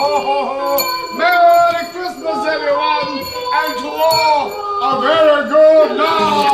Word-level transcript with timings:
ho, 0.00 0.20
ho, 0.26 0.38
ho. 0.50 0.76
Merry 1.18 1.84
Christmas, 1.92 2.40
everyone, 2.56 3.10
and 3.58 3.72
to 3.80 3.88
all 3.88 4.44
a 4.82 5.00
very 5.00 5.40
good 5.50 5.90
night. 5.98 6.52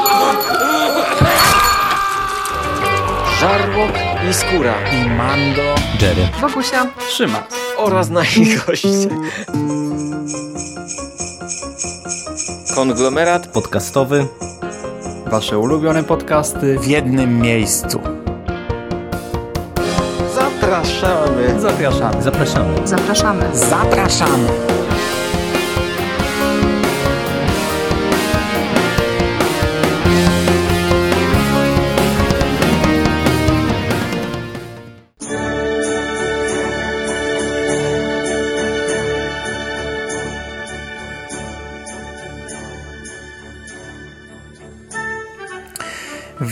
Żarłok 3.40 3.92
i 4.30 4.34
Skóra 4.34 4.74
i 4.92 5.08
Mando, 5.10 5.62
Jerry, 6.00 6.28
Wokusia, 6.40 6.86
Trzyma. 7.08 7.42
oraz 7.76 8.10
nasi 8.10 8.56
goście. 8.66 8.88
Konglomerat 12.74 13.46
podcastowy. 13.46 14.26
Wasze 15.26 15.58
ulubione 15.58 16.04
podcasty. 16.04 16.78
w 16.78 16.86
jednym 16.86 17.38
miejscu. 17.40 18.00
Zapraszamy. 20.98 21.60
Zapraszamy. 21.60 22.22
Zapraszamy. 22.22 22.86
zapraszamy. 22.86 23.44
Zapraszamy! 23.52 24.67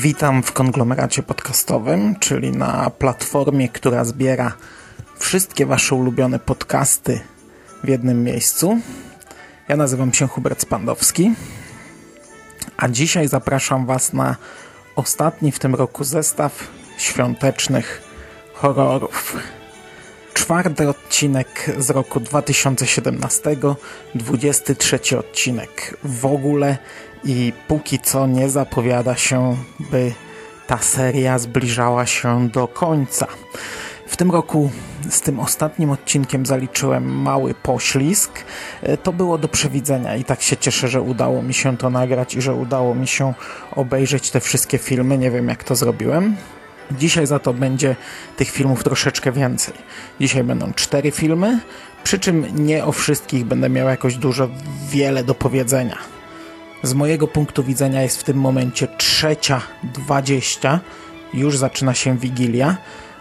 Witam 0.02 0.42
w 0.42 0.52
konglomeracie 0.52 1.22
podcastowym, 1.22 2.16
czyli 2.16 2.50
na 2.50 2.90
platformie, 2.90 3.68
która 3.68 4.04
zbiera 4.04 4.52
wszystkie 5.18 5.66
Wasze 5.66 5.94
ulubione 5.94 6.38
podcasty 6.38 7.20
w 7.84 7.88
jednym 7.88 8.24
miejscu. 8.24 8.78
Ja 9.68 9.76
nazywam 9.76 10.12
się 10.12 10.28
Hubert 10.28 10.62
Spandowski, 10.62 11.32
a 12.76 12.88
dzisiaj 12.88 13.28
zapraszam 13.28 13.86
Was 13.86 14.12
na 14.12 14.36
ostatni 14.96 15.52
w 15.52 15.58
tym 15.58 15.74
roku 15.74 16.04
zestaw 16.04 16.68
świątecznych 16.98 18.02
horrorów. 18.54 19.36
Czwarty 20.34 20.88
odcinek 20.88 21.70
z 21.78 21.90
roku 21.90 22.20
2017, 22.20 23.56
23 24.14 25.18
odcinek 25.18 25.96
w 26.04 26.26
ogóle 26.26 26.78
i 27.24 27.52
póki 27.68 27.98
co 27.98 28.26
nie 28.26 28.50
zapowiada 28.50 29.16
się, 29.16 29.56
by 29.90 30.12
ta 30.66 30.78
seria 30.78 31.38
zbliżała 31.38 32.06
się 32.06 32.48
do 32.48 32.68
końca. 32.68 33.26
W 34.06 34.16
tym 34.16 34.30
roku 34.30 34.70
z 35.10 35.20
tym 35.20 35.40
ostatnim 35.40 35.90
odcinkiem 35.90 36.46
zaliczyłem 36.46 37.22
mały 37.22 37.54
poślizg. 37.54 38.44
E, 38.82 38.96
To 38.96 39.12
było 39.12 39.38
do 39.38 39.48
przewidzenia 39.48 40.16
i 40.16 40.24
tak 40.24 40.42
się 40.42 40.56
cieszę, 40.56 40.88
że 40.88 41.02
udało 41.02 41.42
mi 41.42 41.54
się 41.54 41.76
to 41.76 41.90
nagrać 41.90 42.34
i 42.34 42.42
że 42.42 42.54
udało 42.54 42.94
mi 42.94 43.06
się 43.06 43.34
obejrzeć 43.76 44.30
te 44.30 44.40
wszystkie 44.40 44.78
filmy. 44.78 45.18
Nie 45.18 45.30
wiem 45.30 45.48
jak 45.48 45.64
to 45.64 45.74
zrobiłem. 45.74 46.36
Dzisiaj 46.90 47.26
za 47.26 47.38
to 47.38 47.54
będzie 47.54 47.96
tych 48.36 48.50
filmów 48.50 48.84
troszeczkę 48.84 49.32
więcej. 49.32 49.74
Dzisiaj 50.20 50.44
będą 50.44 50.72
cztery 50.72 51.10
filmy, 51.10 51.60
przy 52.04 52.18
czym 52.18 52.46
nie 52.64 52.84
o 52.84 52.92
wszystkich 52.92 53.44
będę 53.44 53.68
miał 53.68 53.88
jakoś 53.88 54.16
dużo, 54.16 54.48
wiele 54.90 55.24
do 55.24 55.34
powiedzenia. 55.34 56.15
Z 56.82 56.94
mojego 56.94 57.28
punktu 57.28 57.62
widzenia 57.64 58.02
jest 58.02 58.20
w 58.20 58.24
tym 58.24 58.36
momencie 58.36 58.88
trzecia 58.88 59.62
dwadzieścia. 59.82 60.80
Już 61.34 61.58
zaczyna 61.58 61.94
się 61.94 62.18
Wigilia. 62.18 62.76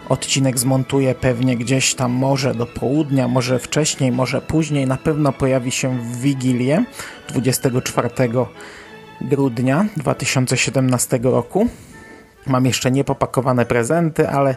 Odcinek 0.08 0.58
zmontuję 0.58 1.14
pewnie 1.14 1.56
gdzieś 1.56 1.94
tam 1.94 2.12
może 2.12 2.54
do 2.54 2.66
południa, 2.66 3.28
może 3.28 3.58
wcześniej, 3.58 4.12
może 4.12 4.40
później. 4.40 4.86
Na 4.86 4.96
pewno 4.96 5.32
pojawi 5.32 5.72
się 5.72 5.98
w 5.98 6.20
Wigilię 6.20 6.84
24 7.28 8.10
grudnia 9.20 9.86
2017 9.96 11.18
roku. 11.22 11.68
Mam 12.46 12.66
jeszcze 12.66 12.90
niepopakowane 12.90 13.66
prezenty, 13.66 14.28
ale 14.28 14.56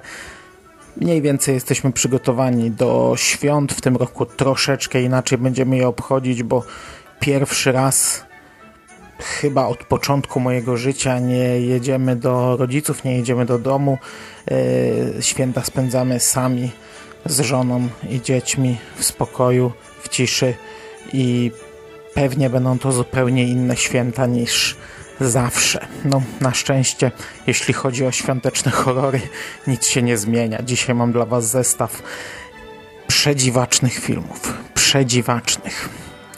mniej 0.98 1.22
więcej 1.22 1.56
jesteśmy 1.56 1.92
przygotowani 1.92 2.72
do 2.72 3.14
świąt. 3.18 3.74
W 3.74 3.82
tym 3.82 3.96
roku 3.96 4.26
troszeczkę 4.26 5.02
inaczej 5.02 5.38
będziemy 5.38 5.78
je 5.78 5.88
obchodzić, 5.88 6.44
bo 6.44 6.64
pierwszy 7.20 7.72
raz 7.72 8.29
chyba 9.24 9.68
od 9.68 9.84
początku 9.84 10.40
mojego 10.40 10.78
życia 10.78 11.20
nie 11.20 11.60
jedziemy 11.60 12.16
do 12.16 12.58
rodziców, 12.58 13.04
nie 13.04 13.18
jedziemy 13.18 13.46
do 13.46 13.60
domu. 13.60 13.98
Yy, 14.52 15.24
Święta 15.24 15.64
spędzamy 15.64 16.20
sami 16.20 16.72
z 17.26 17.40
żoną 17.40 17.88
i 18.10 18.22
dziećmi 18.22 18.78
w 18.96 19.06
spokoju, 19.06 19.72
w 20.02 20.10
ciszy 20.10 20.54
i 21.14 21.52
pewnie 22.14 22.50
będą 22.50 22.80
to 22.80 22.92
zupełnie 22.92 23.44
inne 23.44 23.78
święta 23.78 24.26
niż 24.26 24.78
zawsze. 25.22 25.88
No, 26.06 26.22
na 26.42 26.54
szczęście, 26.54 27.12
jeśli 27.48 27.74
chodzi 27.74 28.06
o 28.06 28.12
świąteczne 28.12 28.72
horrory, 28.72 29.22
nic 29.68 29.86
się 29.86 30.02
nie 30.02 30.18
zmienia. 30.18 30.62
Dzisiaj 30.64 30.96
mam 30.96 31.12
dla 31.12 31.26
Was 31.26 31.50
zestaw 31.50 32.04
przedziwacznych 33.08 33.94
filmów. 33.94 34.54
Przedziwacznych. 34.74 35.90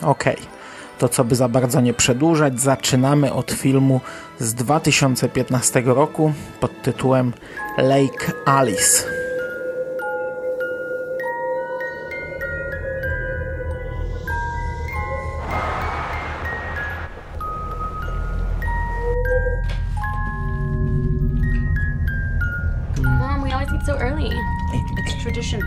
Okej. 0.02 0.61
To 1.02 1.10
co 1.10 1.24
by 1.24 1.36
za 1.36 1.50
bardzo 1.50 1.82
nie 1.82 1.94
przedłużać, 1.94 2.60
zaczynamy 2.60 3.34
od 3.34 3.52
filmu 3.52 4.02
z 4.40 4.54
2015 4.54 5.82
roku 5.86 6.34
pod 6.60 6.82
tytułem 6.82 7.34
Lake 7.78 8.32
Alice. 8.46 9.04
Mom, 23.04 23.44
we 23.44 23.54
always 23.54 23.70
eat 23.74 23.86
so 23.86 24.02
early. 24.02 24.30
It's 24.98 25.24
tradition. 25.24 25.62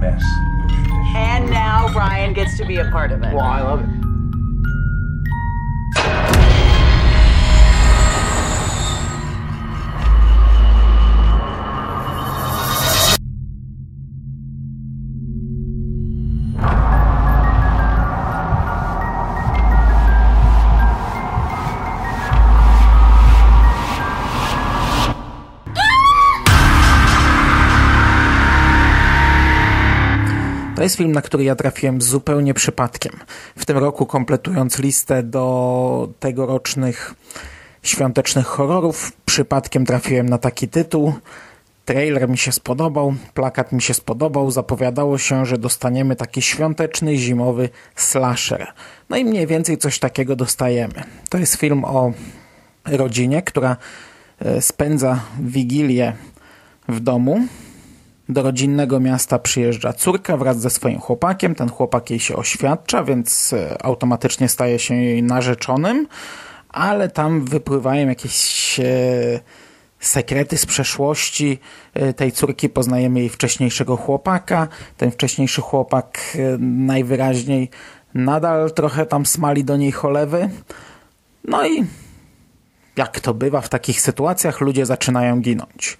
mess. 0.00 0.22
And 1.16 1.48
now 1.48 1.88
Ryan 1.94 2.34
gets 2.34 2.58
to 2.58 2.66
be 2.66 2.76
a 2.76 2.90
part 2.90 3.10
of 3.10 3.22
it. 3.22 3.32
Well, 3.32 3.40
I 3.40 3.62
love 3.62 3.80
it. 3.80 3.95
Jest 30.86 30.96
film, 30.96 31.12
na 31.12 31.22
który 31.22 31.44
ja 31.44 31.56
trafiłem 31.56 32.02
zupełnie 32.02 32.54
przypadkiem. 32.54 33.12
W 33.56 33.64
tym 33.64 33.78
roku 33.78 34.06
kompletując 34.06 34.78
listę 34.78 35.22
do 35.22 36.08
tegorocznych 36.20 37.14
świątecznych 37.82 38.46
horrorów, 38.46 39.12
przypadkiem 39.24 39.86
trafiłem 39.86 40.28
na 40.28 40.38
taki 40.38 40.68
tytuł. 40.68 41.14
Trailer 41.84 42.28
mi 42.28 42.38
się 42.38 42.52
spodobał, 42.52 43.14
plakat 43.34 43.72
mi 43.72 43.82
się 43.82 43.94
spodobał, 43.94 44.50
zapowiadało 44.50 45.18
się, 45.18 45.46
że 45.46 45.58
dostaniemy 45.58 46.16
taki 46.16 46.42
świąteczny, 46.42 47.16
zimowy 47.16 47.68
slasher. 47.96 48.72
No 49.10 49.16
i 49.16 49.24
mniej 49.24 49.46
więcej 49.46 49.78
coś 49.78 49.98
takiego 49.98 50.36
dostajemy. 50.36 51.04
To 51.30 51.38
jest 51.38 51.54
film 51.54 51.84
o 51.84 52.12
rodzinie, 52.84 53.42
która 53.42 53.76
e, 54.38 54.62
spędza 54.62 55.20
Wigilię 55.40 56.12
w 56.88 57.00
domu, 57.00 57.40
do 58.28 58.42
rodzinnego 58.42 59.00
miasta 59.00 59.38
przyjeżdża 59.38 59.92
córka 59.92 60.36
wraz 60.36 60.60
ze 60.60 60.70
swoim 60.70 61.00
chłopakiem. 61.00 61.54
Ten 61.54 61.68
chłopak 61.68 62.10
jej 62.10 62.20
się 62.20 62.36
oświadcza, 62.36 63.04
więc 63.04 63.52
e, 63.52 63.82
automatycznie 63.82 64.48
staje 64.48 64.78
się 64.78 64.94
jej 64.94 65.22
narzeczonym, 65.22 66.06
ale 66.68 67.08
tam 67.08 67.44
wypływają 67.44 68.08
jakieś 68.08 68.80
e, 68.80 68.84
sekrety 70.00 70.56
z 70.56 70.66
przeszłości 70.66 71.58
e, 71.94 72.12
tej 72.12 72.32
córki. 72.32 72.68
Poznajemy 72.68 73.20
jej 73.20 73.28
wcześniejszego 73.28 73.96
chłopaka. 73.96 74.68
Ten 74.96 75.10
wcześniejszy 75.10 75.60
chłopak 75.60 76.36
najwyraźniej 76.60 77.70
nadal 78.14 78.70
trochę 78.72 79.06
tam 79.06 79.26
smali 79.26 79.64
do 79.64 79.76
niej 79.76 79.92
cholewy. 79.92 80.48
No 81.44 81.66
i 81.66 81.84
jak 82.96 83.20
to 83.20 83.34
bywa 83.34 83.60
w 83.60 83.68
takich 83.68 84.00
sytuacjach, 84.00 84.60
ludzie 84.60 84.86
zaczynają 84.86 85.40
ginąć. 85.40 85.98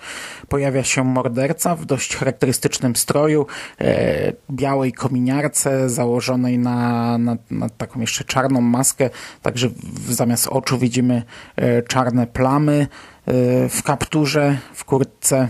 Pojawia 0.49 0.85
się 0.85 1.05
morderca 1.05 1.77
w 1.77 1.85
dość 1.85 2.17
charakterystycznym 2.17 2.97
stroju, 2.97 3.47
e, 3.81 4.33
białej 4.51 4.93
kominiarce 4.93 5.91
założonej 5.91 6.59
na, 6.59 7.19
na, 7.19 7.37
na 7.51 7.69
taką 7.69 8.01
jeszcze 8.01 8.25
czarną 8.25 8.61
maskę, 8.61 9.11
także 9.43 9.69
w, 9.69 10.13
zamiast 10.13 10.49
oczu 10.49 10.79
widzimy 10.79 11.23
e, 11.57 11.83
czarne 11.83 12.27
plamy 12.27 12.87
e, 13.27 13.69
w 13.69 13.83
kapturze, 13.83 14.59
w 14.75 14.85
kurtce. 14.85 15.49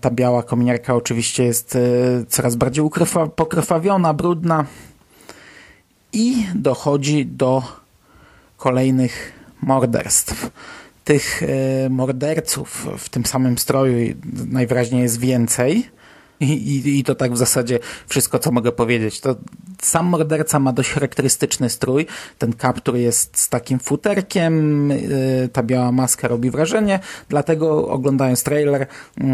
Ta 0.00 0.10
biała 0.10 0.42
kominiarka 0.42 0.94
oczywiście 0.94 1.44
jest 1.44 1.76
e, 1.76 1.80
coraz 2.28 2.56
bardziej 2.56 2.84
ukrwa- 2.84 3.28
pokrwawiona, 3.28 4.14
brudna 4.14 4.64
i 6.12 6.46
dochodzi 6.54 7.26
do 7.26 7.62
kolejnych 8.56 9.37
morderstw. 9.62 10.50
Tych 11.04 11.42
e, 11.42 11.88
morderców 11.90 12.86
w 12.98 13.08
tym 13.08 13.26
samym 13.26 13.58
stroju 13.58 14.14
najwyraźniej 14.46 15.02
jest 15.02 15.20
więcej. 15.20 15.90
I, 16.40 16.52
i, 16.52 16.98
I 16.98 17.04
to 17.04 17.14
tak 17.14 17.32
w 17.32 17.36
zasadzie 17.36 17.78
wszystko, 18.06 18.38
co 18.38 18.50
mogę 18.50 18.72
powiedzieć. 18.72 19.20
To 19.20 19.36
sam 19.82 20.06
morderca 20.06 20.58
ma 20.58 20.72
dość 20.72 20.90
charakterystyczny 20.90 21.70
strój. 21.70 22.06
Ten 22.38 22.52
kaptur 22.52 22.96
jest 22.96 23.38
z 23.38 23.48
takim 23.48 23.78
futerkiem, 23.78 24.88
yy, 24.90 25.48
ta 25.52 25.62
biała 25.62 25.92
maska 25.92 26.28
robi 26.28 26.50
wrażenie, 26.50 27.00
dlatego 27.28 27.88
oglądając 27.88 28.42
trailer, 28.42 28.86
yy, 29.16 29.26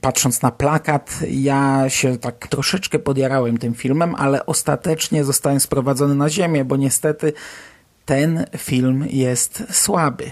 patrząc 0.00 0.42
na 0.42 0.50
plakat, 0.50 1.18
ja 1.30 1.84
się 1.88 2.18
tak 2.18 2.46
troszeczkę 2.48 2.98
podjarałem 2.98 3.58
tym 3.58 3.74
filmem, 3.74 4.14
ale 4.14 4.46
ostatecznie 4.46 5.24
zostałem 5.24 5.60
sprowadzony 5.60 6.14
na 6.14 6.28
ziemię, 6.28 6.64
bo 6.64 6.76
niestety 6.76 7.32
ten 8.04 8.44
film 8.56 9.04
jest 9.10 9.62
słaby. 9.70 10.30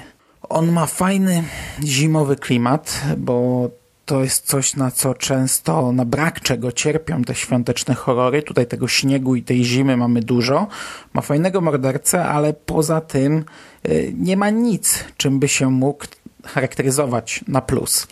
On 0.49 0.73
ma 0.73 0.87
fajny 0.87 1.43
zimowy 1.85 2.37
klimat, 2.37 3.01
bo 3.17 3.71
to 4.11 4.23
jest 4.23 4.47
coś, 4.47 4.77
na 4.77 4.91
co 4.91 5.15
często, 5.15 5.93
na 5.93 6.05
brak 6.05 6.41
czego 6.41 6.73
cierpią 6.73 7.25
te 7.25 7.35
świąteczne 7.35 7.95
horrory. 7.95 8.43
Tutaj 8.43 8.67
tego 8.67 8.89
śniegu 8.89 9.35
i 9.35 9.43
tej 9.43 9.65
zimy 9.65 9.97
mamy 9.97 10.21
dużo. 10.21 10.67
Ma 11.13 11.21
fajnego 11.21 11.61
mordercę, 11.61 12.25
ale 12.25 12.53
poza 12.53 13.01
tym 13.01 13.45
y, 13.89 14.13
nie 14.19 14.37
ma 14.37 14.51
nic, 14.51 15.05
czym 15.17 15.39
by 15.39 15.49
się 15.49 15.71
mógł 15.71 16.05
charakteryzować 16.45 17.45
na 17.49 17.61
plus. 17.61 18.07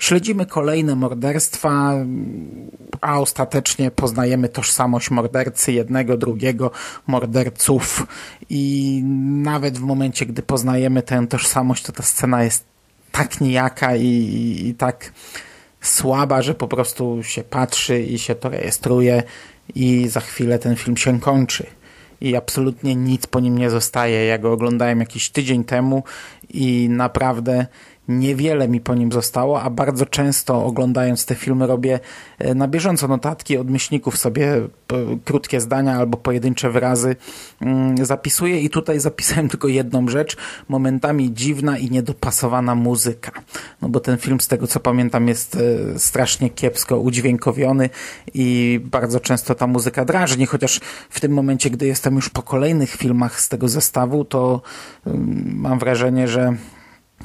Śledzimy 0.00 0.46
kolejne 0.46 0.96
morderstwa, 0.96 1.94
a 3.00 3.20
ostatecznie 3.20 3.90
poznajemy 3.90 4.48
tożsamość 4.48 5.10
mordercy, 5.10 5.72
jednego, 5.72 6.16
drugiego, 6.16 6.70
morderców. 7.06 8.06
I 8.50 9.02
nawet 9.42 9.78
w 9.78 9.82
momencie, 9.82 10.26
gdy 10.26 10.42
poznajemy 10.42 11.02
tę 11.02 11.26
tożsamość, 11.26 11.82
to 11.82 11.92
ta 11.92 12.02
scena 12.02 12.44
jest 12.44 12.64
tak 13.12 13.40
nijaka 13.40 13.96
i, 13.96 14.06
i, 14.66 14.74
tak 14.74 15.12
słaba, 15.80 16.42
że 16.42 16.54
po 16.54 16.68
prostu 16.68 17.22
się 17.22 17.42
patrzy 17.42 18.00
i 18.00 18.18
się 18.18 18.34
to 18.34 18.48
rejestruje 18.48 19.22
i 19.74 20.08
za 20.08 20.20
chwilę 20.20 20.58
ten 20.58 20.76
film 20.76 20.96
się 20.96 21.20
kończy. 21.20 21.66
I 22.20 22.36
absolutnie 22.36 22.94
nic 22.94 23.26
po 23.26 23.40
nim 23.40 23.58
nie 23.58 23.70
zostaje. 23.70 24.26
Ja 24.26 24.38
go 24.38 24.52
oglądałem 24.52 25.00
jakiś 25.00 25.30
tydzień 25.30 25.64
temu 25.64 26.02
i 26.50 26.88
naprawdę 26.90 27.66
niewiele 28.08 28.68
mi 28.68 28.80
po 28.80 28.94
nim 28.94 29.12
zostało, 29.12 29.62
a 29.62 29.70
bardzo 29.70 30.06
często 30.06 30.64
oglądając 30.64 31.26
te 31.26 31.34
filmy 31.34 31.66
robię 31.66 32.00
e, 32.38 32.54
na 32.54 32.68
bieżąco 32.68 33.08
notatki 33.08 33.58
od 33.58 33.70
myślników 33.70 34.18
sobie 34.18 34.68
krótkie 35.24 35.60
zdania 35.60 35.96
albo 35.96 36.16
pojedyncze 36.16 36.70
wyrazy 36.70 37.16
mm, 37.60 38.06
zapisuję 38.06 38.60
i 38.60 38.70
tutaj 38.70 39.00
zapisałem 39.08 39.48
tylko 39.48 39.68
jedną 39.68 40.08
rzecz, 40.08 40.36
momentami 40.68 41.32
dziwna 41.32 41.78
i 41.78 41.90
niedopasowana 41.90 42.74
muzyka. 42.74 43.32
No 43.82 43.88
bo 43.88 44.00
ten 44.00 44.18
film 44.18 44.40
z 44.40 44.48
tego 44.48 44.66
co 44.66 44.80
pamiętam 44.80 45.28
jest 45.28 45.56
e, 45.56 45.98
strasznie 45.98 46.50
kiepsko 46.50 46.98
udźwiękowiony 46.98 47.90
i 48.34 48.80
bardzo 48.84 49.20
często 49.20 49.54
ta 49.54 49.66
muzyka 49.66 50.04
drażni, 50.04 50.46
chociaż 50.46 50.80
w 51.10 51.20
tym 51.20 51.32
momencie, 51.32 51.70
gdy 51.70 51.86
jestem 51.86 52.14
już 52.14 52.28
po 52.28 52.42
kolejnych 52.42 52.90
filmach 52.90 53.40
z 53.40 53.48
tego 53.48 53.68
zestawu, 53.68 54.24
to 54.24 54.62
mm, 55.06 55.52
mam 55.56 55.78
wrażenie, 55.78 56.28
że 56.28 56.37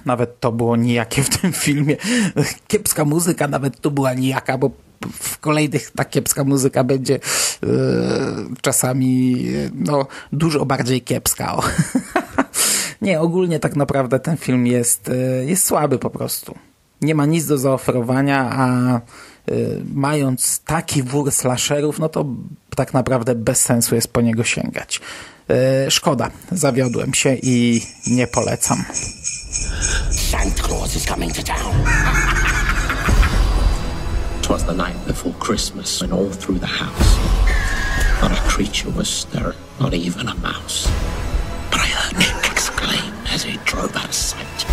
nawet 0.06 0.40
to 0.40 0.52
było 0.52 0.76
nijakie 0.76 1.24
w 1.24 1.38
tym 1.38 1.54
filmie. 1.54 1.98
Kiepska 2.68 3.06
muzyka 3.06 3.48
nawet 3.48 3.82
tu 3.82 3.92
była 3.92 4.14
nijaka, 4.14 4.58
bo 4.58 4.72
w 5.12 5.40
kolejnych 5.40 5.92
ta 5.92 6.06
kiepska 6.06 6.44
muzyka 6.44 6.84
będzie 6.84 7.20
yy, 7.62 7.70
czasami 8.62 9.36
no, 9.74 10.08
dużo 10.32 10.66
bardziej 10.66 11.02
kiepska. 11.02 11.56
O. 11.56 11.64
Nie, 13.02 13.22
ogólnie 13.22 13.60
tak 13.60 13.76
naprawdę 13.76 14.20
ten 14.20 14.38
film 14.38 14.68
jest, 14.68 15.08
yy, 15.08 15.46
jest 15.46 15.66
słaby 15.66 16.00
po 16.00 16.10
prostu. 16.10 16.56
Nie 17.02 17.16
ma 17.16 17.26
nic 17.26 17.46
do 17.46 17.58
zaoferowania, 17.58 18.50
a 18.52 19.02
mając 19.94 20.60
taki 20.60 21.04
wór 21.04 21.32
slasherów, 21.32 22.00
no 22.00 22.10
to 22.10 22.26
tak 22.76 22.94
naprawdę 22.94 23.36
bez 23.36 23.60
sensu 23.62 23.96
jest 23.96 24.08
po 24.08 24.22
niego 24.22 24.44
sięgać. 24.44 25.02
Szkoda, 25.90 26.30
zawiodłem 26.52 27.14
się 27.14 27.36
i 27.44 27.82
nie 28.08 28.28
polecam. 28.28 28.84
Santa 30.12 30.64
Claus 30.64 30.96
is 30.96 31.06
coming 31.06 31.34
to 31.34 31.44
town. 31.44 31.74
Twas 34.42 34.64
the 34.64 34.74
night 34.74 35.08
before 35.08 35.36
Christmas, 35.40 36.02
and 36.02 36.14
all 36.14 36.30
through 36.30 36.60
the 36.60 36.68
house, 36.68 37.18
not 38.22 38.32
a 38.32 38.42
creature 38.50 38.92
was 38.96 39.08
stirring, 39.08 39.58
not 39.80 39.94
even 39.94 40.28
a 40.28 40.36
mouse. 40.36 40.90
But 41.72 41.80
I 41.82 41.88
heard 41.88 42.18
Nick 42.20 42.52
exclaim 42.52 43.14
as 43.34 43.44
he 43.44 43.58
drove 43.66 43.96
out 43.96 44.06
of 44.06 44.14
sight, 44.14 44.66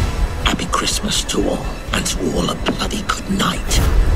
Happy 0.45 0.67
Christmas 0.73 1.25
to 1.25 1.39
all, 1.49 1.65
and 1.93 2.07
to 2.07 2.19
all 2.37 2.51
a 2.51 2.55
bloody 2.55 3.03
good 3.03 3.31
night. 3.39 4.10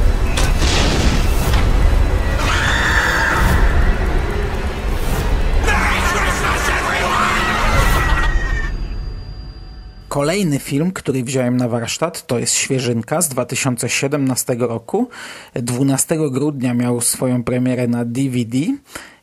Kolejny 10.15 10.59
film, 10.59 10.93
który 10.93 11.25
wziąłem 11.25 11.57
na 11.57 11.69
warsztat, 11.69 12.27
to 12.27 12.39
jest 12.39 12.55
Świeżynka 12.55 13.23
z 13.23 13.29
2017 13.29 14.57
roku. 14.59 15.09
12 15.55 16.17
grudnia 16.31 16.75
miał 16.75 17.01
swoją 17.01 17.45
premierę 17.45 17.89
na 17.89 18.05
DVD 18.05 18.59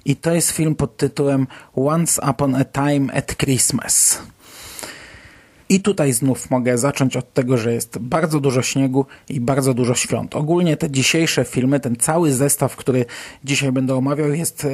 i 0.05 0.15
to 0.15 0.33
jest 0.33 0.51
film 0.51 0.75
pod 0.75 0.97
tytułem 0.97 1.47
Once 1.75 2.21
Upon 2.29 2.55
a 2.55 2.65
Time 2.65 3.13
at 3.13 3.35
Christmas. 3.37 4.21
I 5.69 5.81
tutaj 5.81 6.13
znów 6.13 6.49
mogę 6.49 6.77
zacząć 6.77 7.17
od 7.17 7.33
tego, 7.33 7.57
że 7.57 7.73
jest 7.73 7.97
bardzo 7.97 8.39
dużo 8.39 8.61
śniegu 8.61 9.05
i 9.29 9.41
bardzo 9.41 9.73
dużo 9.73 9.95
świąt. 9.95 10.35
Ogólnie 10.35 10.77
te 10.77 10.89
dzisiejsze 10.89 11.45
filmy, 11.45 11.79
ten 11.79 11.95
cały 11.95 12.33
zestaw, 12.33 12.75
który 12.75 13.05
dzisiaj 13.43 13.71
będę 13.71 13.95
omawiał, 13.95 14.33
jest 14.33 14.65
e, 14.65 14.69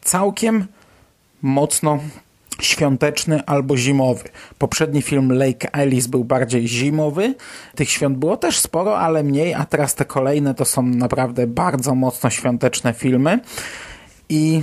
całkiem 0.00 0.66
mocno 1.42 2.00
świąteczny 2.66 3.44
albo 3.46 3.76
zimowy. 3.76 4.28
Poprzedni 4.58 5.02
film 5.02 5.32
Lake 5.32 5.76
Alice 5.76 6.08
był 6.08 6.24
bardziej 6.24 6.68
zimowy. 6.68 7.34
Tych 7.74 7.90
świąt 7.90 8.18
było 8.18 8.36
też 8.36 8.58
sporo, 8.58 8.98
ale 8.98 9.22
mniej, 9.22 9.54
a 9.54 9.64
teraz 9.64 9.94
te 9.94 10.04
kolejne 10.04 10.54
to 10.54 10.64
są 10.64 10.82
naprawdę 10.82 11.46
bardzo 11.46 11.94
mocno 11.94 12.30
świąteczne 12.30 12.92
filmy. 12.92 13.40
I 14.28 14.62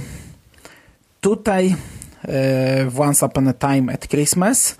tutaj 1.21 1.75
e, 2.21 2.85
w 2.85 2.99
Once 2.99 3.25
Upon 3.25 3.47
a 3.47 3.53
Time 3.53 3.93
at 3.93 4.07
Christmas 4.07 4.75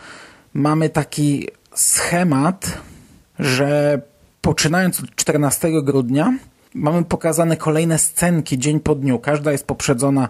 mamy 0.54 0.90
taki 0.90 1.48
schemat, 1.74 2.78
że 3.40 4.02
poczynając 4.42 5.00
od 5.00 5.16
14 5.16 5.70
grudnia 5.84 6.34
mamy 6.74 7.04
pokazane 7.04 7.58
kolejne 7.58 7.98
scenki 7.98 8.60
dzień 8.60 8.80
po 8.80 8.96
dniu. 8.96 9.20
Każda 9.20 9.52
jest 9.52 9.68
poprzedzona 9.68 10.28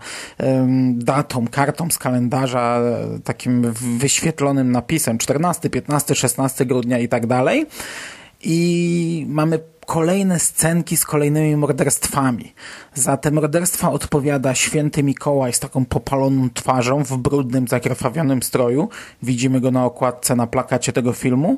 datą, 0.91 1.47
kartą 1.47 1.91
z 1.91 1.97
kalendarza, 1.97 2.81
takim 3.23 3.73
wyświetlonym 3.97 4.71
napisem 4.71 5.17
14, 5.17 5.69
15, 5.69 6.15
16 6.15 6.65
grudnia 6.65 6.99
i 6.99 7.07
tak 7.07 7.27
dalej. 7.27 7.65
I 8.43 9.25
mamy 9.29 9.59
kolejne 9.85 10.39
scenki 10.39 10.97
z 10.97 11.05
kolejnymi 11.05 11.55
morderstwami. 11.55 12.53
Za 12.93 13.17
te 13.17 13.31
morderstwa 13.31 13.91
odpowiada 13.91 14.55
święty 14.55 15.03
Mikołaj 15.03 15.53
z 15.53 15.59
taką 15.59 15.85
popaloną 15.85 16.49
twarzą 16.53 17.03
w 17.03 17.17
brudnym, 17.17 17.67
zakrwawionym 17.67 18.43
stroju. 18.43 18.89
Widzimy 19.23 19.61
go 19.61 19.71
na 19.71 19.85
okładce, 19.85 20.35
na 20.35 20.47
plakacie 20.47 20.93
tego 20.93 21.13
filmu 21.13 21.57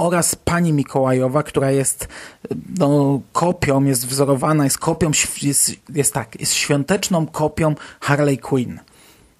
oraz 0.00 0.34
pani 0.34 0.72
Mikołajowa, 0.72 1.42
która 1.42 1.70
jest 1.70 2.08
no, 2.78 3.20
kopią, 3.32 3.84
jest 3.84 4.06
wzorowana, 4.06 4.64
jest 4.64 4.78
kopią, 4.78 5.10
jest, 5.42 5.72
jest 5.94 6.14
tak, 6.14 6.40
jest 6.40 6.54
świąteczną 6.54 7.26
kopią 7.26 7.74
Harley 8.00 8.38
Quinn. 8.38 8.78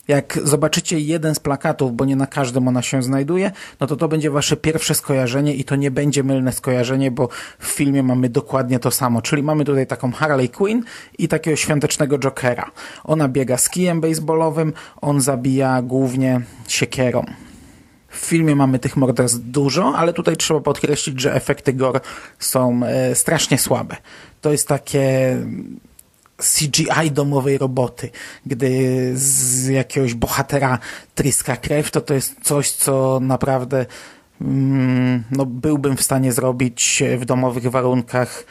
Jak 0.08 0.38
zobaczycie 0.44 1.00
jeden 1.00 1.34
z 1.34 1.40
plakatów, 1.40 1.96
bo 1.96 2.04
nie 2.04 2.16
na 2.16 2.26
każdym 2.26 2.68
ona 2.68 2.82
się 2.82 3.02
znajduje, 3.02 3.50
no 3.80 3.86
to 3.86 3.96
to 3.96 4.08
będzie 4.08 4.30
wasze 4.30 4.56
pierwsze 4.56 4.94
skojarzenie 4.94 5.54
i 5.54 5.64
to 5.64 5.76
nie 5.76 5.90
będzie 5.90 6.22
mylne 6.22 6.52
skojarzenie, 6.52 7.10
bo 7.10 7.28
w 7.58 7.66
filmie 7.66 8.02
mamy 8.02 8.28
dokładnie 8.28 8.78
to 8.78 8.90
samo. 8.90 9.22
Czyli 9.22 9.42
mamy 9.42 9.64
tutaj 9.64 9.86
taką 9.86 10.12
Harley 10.12 10.48
Quinn 10.48 10.84
i 11.18 11.28
takiego 11.28 11.56
świątecznego 11.56 12.18
Jokera. 12.18 12.70
Ona 13.04 13.28
biega 13.28 13.56
z 13.56 13.70
kijem 13.70 14.00
baseballowym, 14.00 14.72
on 15.00 15.20
zabija 15.20 15.82
głównie 15.82 16.40
siekierą. 16.68 17.24
W 18.10 18.16
filmie 18.16 18.56
mamy 18.56 18.78
tych 18.78 18.96
morderstw 18.96 19.38
dużo, 19.40 19.94
ale 19.96 20.12
tutaj 20.12 20.36
trzeba 20.36 20.60
podkreślić, 20.60 21.20
że 21.20 21.34
efekty 21.34 21.72
gore 21.72 22.00
są 22.38 22.80
e, 22.84 23.14
strasznie 23.14 23.58
słabe. 23.58 23.96
To 24.40 24.52
jest 24.52 24.68
takie 24.68 25.36
CGI 26.36 27.10
domowej 27.10 27.58
roboty. 27.58 28.10
Gdy 28.46 29.10
z 29.14 29.66
jakiegoś 29.66 30.14
bohatera 30.14 30.78
tryska 31.14 31.56
krew, 31.56 31.90
to 31.90 32.00
to 32.00 32.14
jest 32.14 32.36
coś, 32.42 32.70
co 32.70 33.18
naprawdę 33.22 33.86
mm, 34.40 35.24
no, 35.30 35.46
byłbym 35.46 35.96
w 35.96 36.02
stanie 36.02 36.32
zrobić 36.32 37.02
w 37.18 37.24
domowych 37.24 37.66
warunkach 37.70 38.44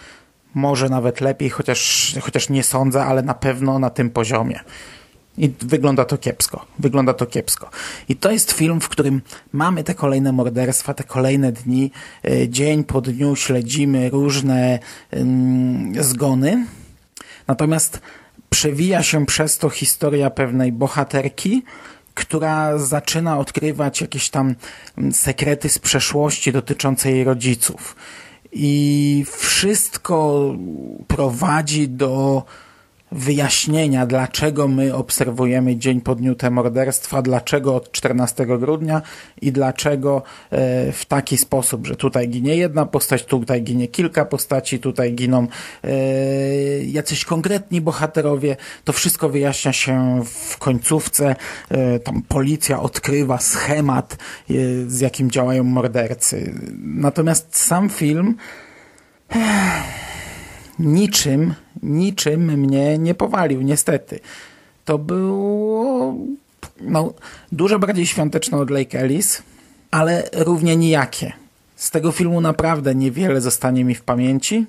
może 0.53 0.89
nawet 0.89 1.21
lepiej, 1.21 1.49
chociaż, 1.49 2.15
chociaż 2.21 2.49
nie 2.49 2.63
sądzę, 2.63 3.05
ale 3.05 3.21
na 3.21 3.33
pewno 3.33 3.79
na 3.79 3.89
tym 3.89 4.09
poziomie. 4.09 4.59
I 5.37 5.53
wygląda 5.61 6.05
to 6.05 6.17
kiepsko. 6.17 6.65
Wygląda 6.79 7.13
to 7.13 7.25
kiepsko. 7.25 7.69
I 8.09 8.15
to 8.15 8.31
jest 8.31 8.51
film, 8.51 8.81
w 8.81 8.89
którym 8.89 9.21
mamy 9.53 9.83
te 9.83 9.95
kolejne 9.95 10.31
morderstwa, 10.31 10.93
te 10.93 11.03
kolejne 11.03 11.51
dni. 11.51 11.91
E, 12.25 12.49
Dzień 12.49 12.83
po 12.83 13.01
dniu 13.01 13.35
śledzimy 13.35 14.09
różne 14.09 14.79
ym, 15.13 15.93
zgony. 15.99 16.65
Natomiast 17.47 18.01
przewija 18.49 19.03
się 19.03 19.25
przez 19.25 19.57
to 19.57 19.69
historia 19.69 20.29
pewnej 20.29 20.71
bohaterki, 20.71 21.63
która 22.13 22.77
zaczyna 22.77 23.37
odkrywać 23.37 24.01
jakieś 24.01 24.29
tam 24.29 24.55
mm, 24.97 25.13
sekrety 25.13 25.69
z 25.69 25.79
przeszłości 25.79 26.51
dotyczące 26.51 27.11
jej 27.11 27.23
rodziców. 27.23 27.95
I 28.51 29.25
wszystko 29.37 30.45
prowadzi 31.07 31.89
do 31.89 32.43
wyjaśnienia, 33.11 34.05
dlaczego 34.05 34.67
my 34.67 34.95
obserwujemy 34.95 35.75
dzień 35.75 36.01
po 36.01 36.15
dniu 36.15 36.35
te 36.35 36.49
morderstwa, 36.49 37.21
dlaczego 37.21 37.75
od 37.75 37.91
14 37.91 38.45
grudnia 38.45 39.01
i 39.41 39.51
dlaczego 39.51 40.21
e, 40.51 40.91
w 40.91 41.05
taki 41.05 41.37
sposób, 41.37 41.87
że 41.87 41.95
tutaj 41.95 42.29
ginie 42.29 42.55
jedna 42.55 42.85
postać, 42.85 43.25
tutaj 43.25 43.63
ginie 43.63 43.87
kilka 43.87 44.25
postaci, 44.25 44.79
tutaj 44.79 45.13
giną 45.13 45.47
e, 45.83 45.89
jacyś 46.83 47.25
konkretni 47.25 47.81
bohaterowie. 47.81 48.55
To 48.83 48.93
wszystko 48.93 49.29
wyjaśnia 49.29 49.73
się 49.73 50.21
w 50.25 50.57
końcówce. 50.57 51.35
E, 51.69 51.99
tam 51.99 52.21
policja 52.21 52.81
odkrywa 52.81 53.37
schemat, 53.37 54.17
z 54.87 54.99
jakim 54.99 55.31
działają 55.31 55.63
mordercy. 55.63 56.53
Natomiast 56.83 57.55
sam 57.57 57.89
film 57.89 58.35
niczym, 60.79 61.53
niczym 61.83 62.59
mnie 62.59 62.97
nie 62.97 63.15
powalił, 63.15 63.61
niestety. 63.61 64.19
To 64.85 64.97
było 64.97 66.15
no, 66.81 67.13
dużo 67.51 67.79
bardziej 67.79 68.05
świąteczne 68.05 68.57
od 68.57 68.69
Lake 68.69 68.99
Ellis, 68.99 69.43
ale 69.91 70.29
równie 70.33 70.75
nijakie. 70.75 71.33
Z 71.75 71.91
tego 71.91 72.11
filmu 72.11 72.41
naprawdę 72.41 72.95
niewiele 72.95 73.41
zostanie 73.41 73.85
mi 73.85 73.95
w 73.95 74.01
pamięci, 74.01 74.65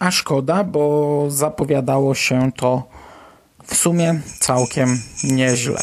a 0.00 0.10
szkoda, 0.10 0.64
bo 0.64 1.26
zapowiadało 1.28 2.14
się 2.14 2.52
to 2.56 2.88
w 3.64 3.76
sumie 3.76 4.20
całkiem 4.40 4.98
nieźle. 5.24 5.82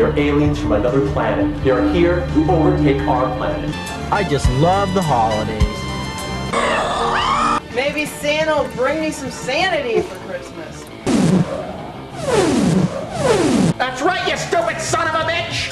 They're 0.00 0.18
aliens 0.18 0.58
from 0.58 0.72
another 0.72 1.06
planet. 1.12 1.62
They're 1.62 1.86
here 1.92 2.26
to 2.26 2.50
overtake 2.50 3.02
our 3.02 3.36
planet. 3.36 3.70
I 4.10 4.24
just 4.26 4.50
love 4.52 4.94
the 4.94 5.02
holidays. 5.02 5.62
Maybe 7.74 8.06
Santa 8.06 8.62
will 8.62 8.74
bring 8.74 9.02
me 9.02 9.10
some 9.10 9.30
sanity 9.30 10.00
for 10.00 10.16
Christmas. 10.20 10.84
That's 13.76 14.00
right, 14.00 14.26
you 14.26 14.38
stupid 14.38 14.80
son 14.80 15.06
of 15.06 15.14
a 15.16 15.24
bitch! 15.30 15.68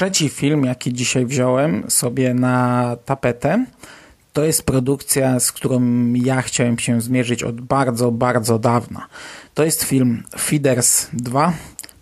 Trzeci 0.00 0.28
film, 0.28 0.64
jaki 0.64 0.92
dzisiaj 0.92 1.26
wziąłem 1.26 1.90
sobie 1.90 2.34
na 2.34 2.96
tapetę, 3.04 3.66
to 4.32 4.44
jest 4.44 4.62
produkcja, 4.62 5.40
z 5.40 5.52
którą 5.52 5.82
ja 6.12 6.42
chciałem 6.42 6.78
się 6.78 7.00
zmierzyć 7.00 7.42
od 7.42 7.60
bardzo, 7.60 8.10
bardzo 8.10 8.58
dawna. 8.58 9.06
To 9.54 9.64
jest 9.64 9.82
film 9.82 10.22
Feeders 10.38 11.08
2 11.12 11.52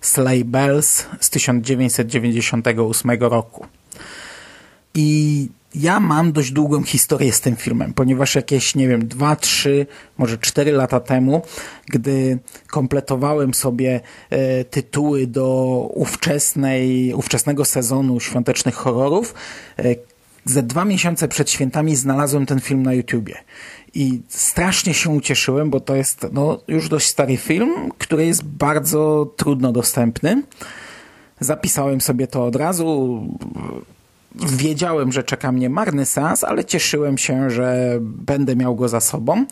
Sleigh 0.01 0.45
Bells 0.45 1.07
z 1.21 1.31
1998 1.31 3.11
roku. 3.21 3.67
I 4.95 5.49
ja 5.75 6.01
mam 6.01 6.33
dość 6.33 6.53
długą 6.53 6.83
historię 6.83 7.33
z 7.33 7.41
tym 7.41 7.57
filmem, 7.57 7.93
ponieważ 7.93 8.35
jakieś, 8.35 8.75
nie 8.75 8.89
wiem, 8.89 9.09
dwa, 9.09 9.37
trzy, 9.37 9.87
może 10.19 10.39
cztery 10.39 10.73
lata 10.73 11.01
temu, 11.01 11.43
gdy 11.87 12.39
kompletowałem 12.67 13.55
sobie 13.55 14.01
e, 14.31 14.65
tytuły 14.65 15.27
do 15.27 15.47
ówczesnej, 15.95 17.15
ówczesnego 17.15 17.65
sezonu 17.65 18.21
świątecznych 18.21 18.75
horrorów, 18.75 19.35
e, 19.79 19.95
ze 20.45 20.63
dwa 20.63 20.85
miesiące 20.85 21.29
przed 21.29 21.51
świętami 21.51 21.97
znalazłem 21.97 22.47
ten 22.47 22.61
film 22.61 22.83
na 22.83 22.95
YouTubie. 22.95 23.35
I 23.95 24.21
strasznie 24.29 24.95
się 24.95 25.11
ucieszyłem, 25.11 25.71
bo 25.71 25.81
to 25.81 25.97
jest 25.97 26.27
no, 26.33 26.61
już 26.69 26.89
dość 26.89 27.09
stary 27.09 27.37
film, 27.37 27.91
który 27.99 28.27
jest 28.27 28.45
bardzo 28.45 29.33
trudno 29.37 29.73
dostępny. 29.73 30.43
Zapisałem 31.41 32.01
sobie 32.01 32.27
to 32.27 32.45
od 32.45 32.57
razu. 32.57 33.21
Wiedziałem, 34.35 35.13
że 35.13 35.23
czeka 35.23 35.53
mnie 35.53 35.71
marny 35.71 36.07
seans, 36.07 36.45
ale 36.45 36.65
cieszyłem 36.65 37.19
się, 37.19 37.51
że 37.51 37.99
będę 38.01 38.57
miał 38.57 38.77
go 38.77 38.89
za 38.89 39.01
sobą. 39.01 39.47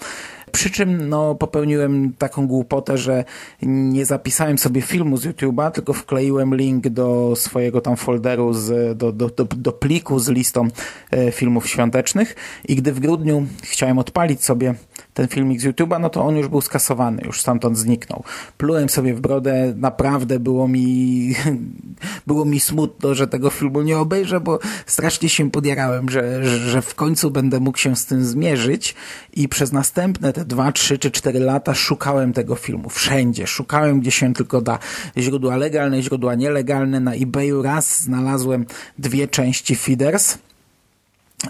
Przy 0.53 0.71
czym 0.71 1.09
no, 1.09 1.35
popełniłem 1.35 2.13
taką 2.19 2.47
głupotę, 2.47 2.99
że 2.99 3.25
nie 3.63 4.05
zapisałem 4.05 4.59
sobie 4.59 4.83
filmu 4.83 5.17
z 5.17 5.27
YouTube'a, 5.27 5.71
tylko 5.71 5.93
wkleiłem 5.93 6.55
link 6.55 6.89
do 6.89 7.33
swojego 7.37 7.81
tam 7.81 7.97
folderu, 7.97 8.53
z, 8.53 8.99
do, 8.99 9.13
do, 9.13 9.29
do, 9.29 9.45
do 9.45 9.73
pliku 9.73 10.19
z 10.19 10.29
listą 10.29 10.69
e, 11.11 11.33
filmów 11.33 11.69
świątecznych 11.69 12.37
i 12.69 12.77
gdy 12.77 12.93
w 12.93 13.01
grudniu 13.01 13.47
chciałem 13.63 13.99
odpalić 13.99 14.45
sobie 14.45 14.75
ten 15.17 15.29
filmik 15.29 15.61
z 15.61 15.65
YouTube'a, 15.65 16.01
no 16.01 16.11
to 16.11 16.25
on 16.25 16.37
już 16.37 16.49
był 16.49 16.61
skasowany, 16.61 17.23
już 17.25 17.41
stamtąd 17.41 17.79
zniknął. 17.79 18.25
Plułem 18.59 18.89
sobie 18.89 19.15
w 19.15 19.21
brodę, 19.21 19.75
naprawdę 19.77 20.41
było 20.41 20.69
mi 20.69 21.35
było 22.27 22.45
mi 22.45 22.61
smutno, 22.61 23.15
że 23.15 23.27
tego 23.27 23.51
filmu 23.51 23.83
nie 23.83 23.99
obejrzę, 23.99 24.41
bo 24.41 24.59
strasznie 24.87 25.29
się 25.29 25.51
podjarałem, 25.51 26.11
że, 26.11 26.45
że 26.59 26.83
w 26.83 26.95
końcu 26.95 27.31
będę 27.31 27.61
mógł 27.61 27.79
się 27.79 27.97
z 27.97 28.07
tym 28.07 28.25
zmierzyć 28.25 28.95
i 29.33 29.49
przez 29.49 29.73
następne 29.73 30.33
te 30.33 30.45
dwa, 30.45 30.73
trzy 30.73 30.99
czy 30.99 31.11
cztery 31.11 31.41
lata 31.41 31.75
szukałem 31.75 32.33
tego 32.33 32.55
filmu 32.55 32.89
wszędzie, 32.89 33.47
szukałem 33.47 34.01
gdzie 34.01 34.11
się 34.11 34.35
tylko 34.35 34.61
da. 34.61 34.79
Źródła 35.19 35.57
legalne, 35.57 36.03
źródła 36.03 36.35
nielegalne. 36.35 37.01
Na 37.01 37.15
eBayu 37.15 37.63
raz 37.63 38.03
znalazłem 38.03 38.67
dwie 38.99 39.29
części 39.29 39.77
Feeders. 39.77 40.39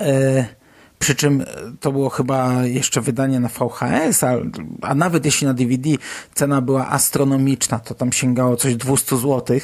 E 0.01 0.66
przy 0.99 1.15
czym 1.15 1.45
to 1.81 1.93
było 1.93 2.09
chyba 2.09 2.65
jeszcze 2.65 3.01
wydanie 3.01 3.41
na 3.41 3.49
VHS, 3.49 4.25
a, 4.25 4.35
a, 4.83 4.95
nawet 4.95 5.25
jeśli 5.25 5.47
na 5.47 5.55
DVD 5.55 5.91
cena 6.35 6.61
była 6.61 6.89
astronomiczna, 6.89 7.79
to 7.79 7.95
tam 7.95 8.13
sięgało 8.13 8.57
coś 8.57 8.77
200 8.77 9.17
zł. 9.17 9.59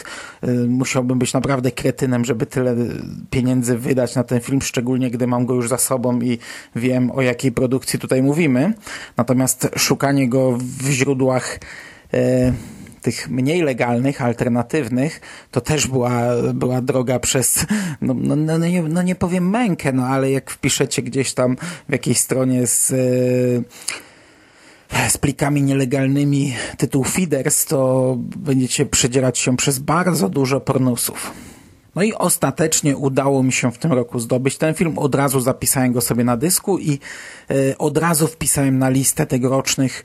Musiałbym 0.69 1.19
być 1.19 1.33
naprawdę 1.33 1.71
kretynem, 1.71 2.25
żeby 2.25 2.47
tyle 2.47 2.77
pieniędzy 3.31 3.79
wydać 3.79 4.15
na 4.15 4.25
ten 4.25 4.41
film, 4.41 4.63
szczególnie 4.63 5.11
gdy 5.11 5.27
mam 5.27 5.47
go 5.47 5.55
już 5.55 5.69
za 5.69 5.79
sobą 5.79 6.21
i 6.21 6.39
wiem 6.77 7.11
o 7.11 7.23
jakiej 7.23 7.53
produkcji 7.53 7.99
tutaj 7.99 8.23
mówimy. 8.23 8.75
Natomiast 9.17 9.69
szukanie 9.77 10.29
go 10.29 10.59
w 10.59 10.91
źródłach 10.91 11.59
e, 12.15 12.53
tych 13.03 13.31
mniej 13.31 13.63
legalnych, 13.63 14.23
alternatywnych, 14.23 15.21
to 15.51 15.61
też 15.61 15.87
była, 15.87 16.21
była 16.55 16.81
droga 16.81 17.19
przez, 17.19 17.67
no, 18.01 18.15
no, 18.15 18.37
no, 18.37 18.59
nie, 18.59 18.83
no 18.83 19.03
nie 19.03 19.15
powiem 19.15 19.51
mękę, 19.51 19.93
no 19.93 20.07
ale 20.07 20.31
jak 20.31 20.51
wpiszecie 20.51 21.03
gdzieś 21.03 21.35
tam 21.35 21.57
w 21.89 21.93
jakiejś 21.93 22.19
stronie 22.19 22.67
z 22.67 22.93
z 25.09 25.19
plikami 25.19 25.63
nielegalnymi 25.63 26.55
tytuł 26.77 27.05
Feeders, 27.05 27.67
to 27.67 28.15
będziecie 28.19 28.87
przedzierać 28.87 29.39
się 29.39 29.57
przez 29.57 29.79
bardzo 29.79 30.29
dużo 30.29 30.61
pornusów. 30.61 31.33
No 31.95 32.03
i 32.03 32.15
ostatecznie 32.15 32.97
udało 32.97 33.43
mi 33.43 33.53
się 33.53 33.73
w 33.73 33.79
tym 33.79 33.93
roku 33.93 34.21
zdobyć 34.21 34.59
ten 34.59 34.75
film. 34.75 34.99
Od 34.99 35.15
razu 35.15 35.41
zapisałem 35.41 35.93
go 35.93 36.01
sobie 36.01 36.25
na 36.25 36.37
dysku 36.37 36.79
i 36.79 36.99
e, 37.51 37.79
od 37.79 37.99
razu 37.99 38.27
wpisałem 38.27 38.79
na 38.79 38.89
listę 38.89 39.27
tegorocznych 39.27 40.05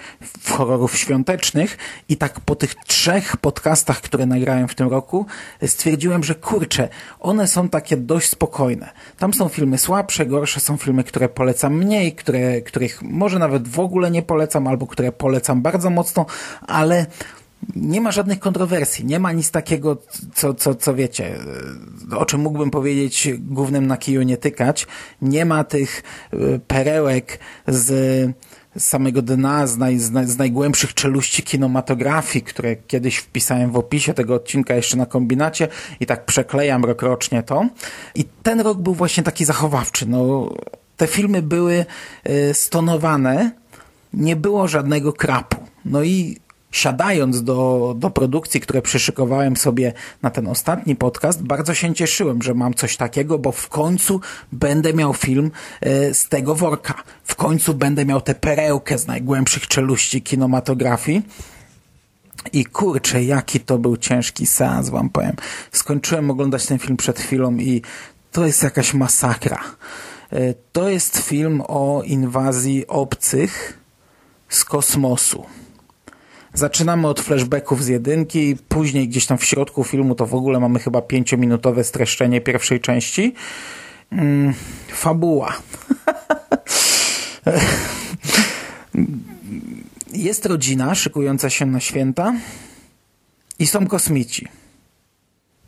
horrorów 0.49 0.97
świątecznych 0.97 1.77
i 2.09 2.17
tak 2.17 2.39
po 2.39 2.55
tych 2.55 2.75
trzech 2.75 3.37
podcastach, 3.37 4.01
które 4.01 4.25
nagrałem 4.25 4.67
w 4.67 4.75
tym 4.75 4.89
roku, 4.89 5.25
stwierdziłem, 5.65 6.23
że 6.23 6.35
kurczę, 6.35 6.89
one 7.19 7.47
są 7.47 7.69
takie 7.69 7.97
dość 7.97 8.29
spokojne. 8.29 8.89
Tam 9.17 9.33
są 9.33 9.49
filmy 9.49 9.77
słabsze, 9.77 10.25
gorsze, 10.25 10.59
są 10.59 10.77
filmy, 10.77 11.03
które 11.03 11.29
polecam 11.29 11.73
mniej, 11.73 12.15
które, 12.15 12.61
których 12.61 13.01
może 13.01 13.39
nawet 13.39 13.67
w 13.67 13.79
ogóle 13.79 14.11
nie 14.11 14.21
polecam, 14.21 14.67
albo 14.67 14.87
które 14.87 15.11
polecam 15.11 15.61
bardzo 15.61 15.89
mocno, 15.89 16.25
ale 16.61 17.05
nie 17.75 18.01
ma 18.01 18.11
żadnych 18.11 18.39
kontrowersji, 18.39 19.05
nie 19.05 19.19
ma 19.19 19.31
nic 19.31 19.51
takiego, 19.51 19.97
co, 20.33 20.53
co, 20.53 20.75
co 20.75 20.95
wiecie, 20.95 21.35
o 22.17 22.25
czym 22.25 22.41
mógłbym 22.41 22.71
powiedzieć 22.71 23.29
głównym 23.39 23.87
na 23.87 23.97
kiju 23.97 24.21
nie 24.21 24.37
tykać. 24.37 24.87
Nie 25.21 25.45
ma 25.45 25.63
tych 25.63 26.03
y, 26.33 26.59
perełek 26.67 27.39
z 27.67 28.31
samego 28.77 29.21
dna, 29.21 29.67
z, 29.67 29.77
naj, 29.77 29.99
z, 29.99 30.37
najgłębszych 30.37 30.93
czeluści 30.93 31.43
kinematografii, 31.43 32.45
które 32.45 32.75
kiedyś 32.75 33.17
wpisałem 33.17 33.71
w 33.71 33.77
opisie 33.77 34.13
tego 34.13 34.35
odcinka 34.35 34.75
jeszcze 34.75 34.97
na 34.97 35.05
kombinacie 35.05 35.67
i 35.99 36.05
tak 36.05 36.25
przeklejam 36.25 36.85
rokrocznie 36.85 37.43
to. 37.43 37.69
I 38.15 38.25
ten 38.43 38.59
rok 38.59 38.77
był 38.77 38.93
właśnie 38.93 39.23
taki 39.23 39.45
zachowawczy. 39.45 40.05
No, 40.09 40.49
te 40.97 41.07
filmy 41.07 41.41
były 41.41 41.85
y, 42.29 42.53
stonowane, 42.53 43.51
nie 44.13 44.35
było 44.35 44.67
żadnego 44.67 45.13
krapu. 45.13 45.57
No 45.85 46.03
i 46.03 46.37
siadając 46.71 47.43
do, 47.43 47.93
do 47.97 48.09
produkcji, 48.09 48.61
które 48.61 48.81
przyszykowałem 48.81 49.57
sobie 49.57 49.93
na 50.21 50.29
ten 50.29 50.47
ostatni 50.47 50.95
podcast, 50.95 51.43
bardzo 51.43 51.73
się 51.73 51.93
cieszyłem, 51.93 52.41
że 52.41 52.53
mam 52.53 52.73
coś 52.73 52.97
takiego, 52.97 53.39
bo 53.39 53.51
w 53.51 53.69
końcu 53.69 54.21
będę 54.51 54.93
miał 54.93 55.13
film 55.13 55.51
e, 55.81 56.13
z 56.13 56.29
tego 56.29 56.55
worka. 56.55 56.93
W 57.23 57.35
końcu 57.35 57.73
będę 57.73 58.05
miał 58.05 58.21
tę 58.21 58.35
perełkę 58.35 58.97
z 58.97 59.07
najgłębszych 59.07 59.67
czeluści 59.67 60.21
kinematografii. 60.21 61.21
I 62.53 62.65
kurczę, 62.65 63.23
jaki 63.23 63.59
to 63.59 63.77
był 63.77 63.97
ciężki 63.97 64.45
seans, 64.45 64.89
wam 64.89 65.09
powiem. 65.09 65.35
Skończyłem 65.71 66.31
oglądać 66.31 66.65
ten 66.65 66.79
film 66.79 66.97
przed 66.97 67.19
chwilą 67.19 67.57
i 67.57 67.81
to 68.31 68.45
jest 68.45 68.63
jakaś 68.63 68.93
masakra. 68.93 69.59
E, 70.31 70.53
to 70.71 70.89
jest 70.89 71.17
film 71.17 71.61
o 71.67 72.01
inwazji 72.05 72.87
obcych 72.87 73.79
z 74.49 74.65
kosmosu. 74.65 75.45
Zaczynamy 76.57 77.07
od 77.07 77.19
flashbacków 77.19 77.83
z 77.83 77.87
jedynki, 77.87 78.57
później 78.69 79.07
gdzieś 79.07 79.25
tam 79.25 79.37
w 79.37 79.45
środku 79.45 79.83
filmu 79.83 80.15
to 80.15 80.25
w 80.25 80.35
ogóle 80.35 80.59
mamy 80.59 80.79
chyba 80.79 81.01
pięciominutowe 81.01 81.83
streszczenie 81.83 82.41
pierwszej 82.41 82.79
części. 82.79 83.33
Mm, 84.11 84.53
fabuła. 84.89 85.53
Jest 90.13 90.45
rodzina 90.45 90.95
szykująca 90.95 91.49
się 91.49 91.65
na 91.65 91.79
święta 91.79 92.33
i 93.59 93.67
są 93.67 93.87
kosmici. 93.87 94.47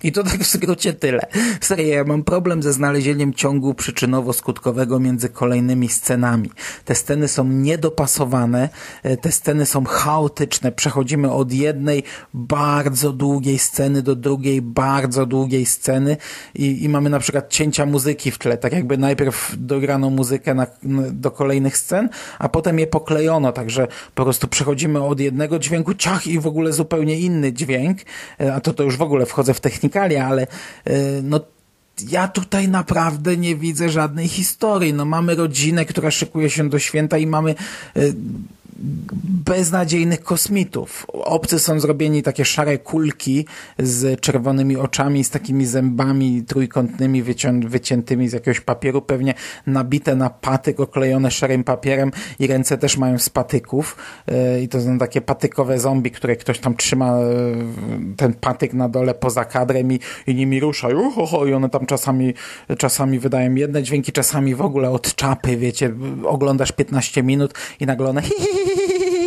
I 0.03 0.12
to 0.12 0.24
tak 0.24 0.44
w 0.44 0.48
skrócie 0.48 0.94
tyle. 0.94 1.20
Serio, 1.62 1.88
ja 1.88 2.03
mam 2.03 2.24
problem 2.24 2.63
ze 2.63 2.74
znalezieniem 2.74 3.34
ciągu 3.34 3.74
przyczynowo-skutkowego 3.74 5.00
między 5.00 5.29
kolejnymi 5.29 5.89
scenami. 5.89 6.50
Te 6.86 6.96
sceny 6.96 7.27
są 7.27 7.44
niedopasowane, 7.44 8.70
e, 9.03 9.18
te 9.18 9.32
sceny 9.32 9.65
są 9.65 9.86
chaotyczne. 9.86 10.72
Przechodzimy 10.72 11.32
od 11.32 11.53
jednej 11.53 12.03
bardzo 12.34 13.13
długiej 13.13 13.60
sceny 13.60 14.01
do 14.01 14.15
drugiej 14.15 14.62
bardzo 14.62 15.25
długiej 15.25 15.65
sceny 15.65 16.18
i, 16.56 16.84
i 16.84 16.89
mamy 16.89 17.10
na 17.10 17.20
przykład 17.20 17.50
cięcia 17.50 17.86
muzyki 17.86 18.32
w 18.32 18.38
tle. 18.38 18.58
Tak 18.58 18.74
jakby 18.74 18.98
najpierw 18.98 19.56
dograno 19.58 20.10
muzykę 20.10 20.53
na, 20.53 20.68
do 21.12 21.32
kolejnych 21.32 21.77
scen, 21.77 22.10
a 22.39 22.50
potem 22.50 22.79
je 22.79 22.88
poklejono, 22.88 23.51
także 23.51 23.88
po 24.15 24.24
prostu 24.24 24.48
przechodzimy 24.48 25.03
od 25.03 25.20
jednego 25.20 25.60
dźwięku, 25.60 25.94
ciach 25.94 26.27
i 26.27 26.39
w 26.39 26.48
ogóle 26.48 26.74
zupełnie 26.74 27.20
inny 27.20 27.53
dźwięk, 27.53 27.98
e, 28.41 28.53
a 28.53 28.62
to 28.62 28.74
to 28.74 28.84
już 28.84 28.98
w 28.98 29.01
ogóle 29.01 29.25
wchodzę 29.25 29.53
w 29.53 29.60
technikę 29.60 29.88
ale 29.98 30.48
e, 30.86 31.22
no 31.24 31.39
ja 32.10 32.27
tutaj 32.27 32.67
naprawdę 32.67 33.38
nie 33.38 33.55
widzę 33.55 33.89
żadnej 33.89 34.27
historii. 34.27 34.93
No 34.93 35.05
mamy 35.05 35.36
rodzinę, 35.36 35.86
która 35.86 36.12
szykuje 36.12 36.50
się 36.50 36.69
do 36.69 36.79
święta 36.79 37.17
i 37.17 37.27
mamy 37.27 37.51
e, 37.51 38.01
beznadziejnych 39.45 40.24
kosmitów. 40.24 41.05
Obcy 41.13 41.59
są 41.59 41.79
zrobieni 41.79 42.24
takie 42.24 42.46
szare 42.46 42.77
kulki 42.77 43.46
z 43.79 44.22
czerwonymi 44.22 44.77
oczami, 44.77 45.24
z 45.24 45.29
takimi 45.29 45.65
zębami 45.65 46.44
trójkątnymi 46.48 47.24
wycią 47.24 47.59
wyciętymi 47.59 48.29
z 48.29 48.33
jakiegoś 48.33 48.59
papieru, 48.59 49.01
pewnie 49.01 49.33
nabite 49.68 50.15
na 50.15 50.29
patyk, 50.29 50.79
oklejone 50.79 51.31
szarym 51.31 51.63
papierem 51.63 52.11
i 52.39 52.48
ręce 52.48 52.77
też 52.77 52.98
mają 52.98 53.20
z 53.20 53.29
patyków 53.29 53.98
yy, 54.27 54.61
i 54.61 54.68
to 54.68 54.81
są 54.81 54.98
takie 54.98 55.22
patykowe 55.22 55.79
zombie, 55.79 56.11
które 56.11 56.35
ktoś 56.35 56.59
tam 56.59 56.75
trzyma 56.75 57.20
yy, 57.20 58.15
ten 58.18 58.33
patyk 58.33 58.74
na 58.74 58.89
dole 58.89 59.13
poza 59.13 59.46
kadrem 59.46 59.92
i, 59.92 60.00
i 60.27 60.35
nimi 60.35 60.59
rusza 60.59 60.87
uhoho, 60.87 61.46
i 61.46 61.53
one 61.53 61.70
tam 61.70 61.85
czasami, 61.85 62.33
czasami 62.77 63.20
wydają 63.20 63.55
jedne 63.55 63.83
dźwięki, 63.83 64.11
czasami 64.11 64.55
w 64.55 64.61
ogóle 64.61 64.89
od 64.89 65.15
czapy, 65.15 65.57
wiecie, 65.57 65.94
oglądasz 66.25 66.72
15 66.72 67.24
minut 67.24 67.53
i 67.79 67.85
nagle 67.85 68.09
one 68.09 68.22
hi, 68.22 68.33
hi, 68.39 68.57
hi, 68.65 68.69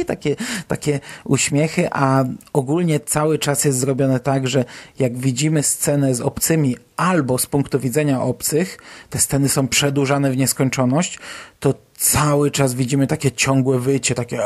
takie, 0.04 0.36
takie 0.68 1.00
uśmiechy, 1.24 1.88
a 1.92 2.24
ogólnie 2.52 3.00
cały 3.00 3.38
czas 3.38 3.64
jest 3.64 3.78
zrobione 3.78 4.20
tak, 4.20 4.48
że 4.48 4.64
jak 4.98 5.18
widzimy 5.18 5.62
scenę 5.62 6.14
z 6.14 6.20
obcymi 6.20 6.76
albo 6.96 7.38
z 7.38 7.46
punktu 7.46 7.80
widzenia 7.80 8.22
obcych, 8.22 8.78
te 9.10 9.18
sceny 9.18 9.48
są 9.48 9.68
przedłużane 9.68 10.30
w 10.30 10.36
nieskończoność, 10.36 11.18
to 11.60 11.74
cały 11.96 12.50
czas 12.50 12.74
widzimy 12.74 13.06
takie 13.06 13.32
ciągłe 13.32 13.78
wycie, 13.78 14.14
takie 14.14 14.38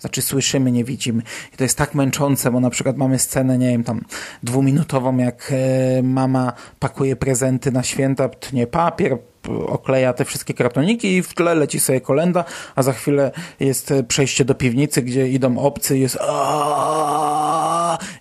znaczy 0.00 0.22
słyszymy, 0.22 0.72
nie 0.72 0.84
widzimy. 0.84 1.22
I 1.54 1.56
to 1.56 1.64
jest 1.64 1.78
tak 1.78 1.94
męczące, 1.94 2.50
bo 2.50 2.60
na 2.60 2.70
przykład 2.70 2.96
mamy 2.96 3.18
scenę, 3.18 3.58
nie 3.58 3.68
wiem, 3.68 3.84
tam 3.84 4.04
dwuminutową, 4.42 5.16
jak 5.16 5.52
e, 5.52 6.02
mama 6.02 6.52
pakuje 6.78 7.16
prezenty 7.16 7.72
na 7.72 7.82
święta, 7.82 8.28
tnie 8.28 8.66
papier, 8.66 9.18
okleja 9.66 10.12
te 10.12 10.24
wszystkie 10.24 10.54
kartoniki 10.54 11.16
i 11.16 11.22
w 11.22 11.34
tle 11.34 11.54
leci 11.54 11.80
sobie 11.80 12.00
kolenda, 12.00 12.44
a 12.74 12.82
za 12.82 12.92
chwilę 12.92 13.32
jest 13.60 13.94
przejście 14.08 14.44
do 14.44 14.54
piwnicy, 14.54 15.02
gdzie 15.02 15.28
idą 15.28 15.58
obcy 15.58 15.98
jest 15.98 16.18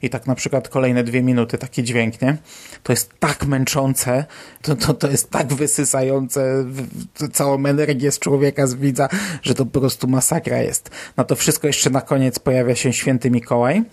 i 0.02 0.10
tak 0.10 0.28
na 0.28 0.36
przykład 0.36 0.70
kolejne 0.70 1.04
dwie 1.04 1.22
minuty 1.22 1.58
taki 1.58 1.84
dźwięk, 1.84 2.22
nie? 2.22 2.38
To 2.84 2.94
jest 2.94 3.12
tak 3.20 3.46
męczące, 3.46 4.26
to, 4.62 4.76
to, 4.76 4.94
to 4.94 5.12
jest 5.12 5.30
tak 5.30 5.54
wysysające 5.54 6.66
całą 7.34 7.66
energię 7.66 8.12
z 8.12 8.20
człowieka, 8.20 8.68
z 8.68 8.74
widza, 8.74 9.10
że 9.42 9.56
to 9.56 9.66
po 9.66 9.80
prostu 9.80 10.08
masakra 10.08 10.58
jest. 10.58 10.90
Na 11.18 11.24
to 11.24 11.36
wszystko 11.36 11.68
jeszcze 11.68 11.90
na 11.90 12.02
koniec 12.02 12.40
pojawia 12.40 12.76
się 12.76 12.94
święty 12.94 13.32
Mikołaj, 13.32 13.84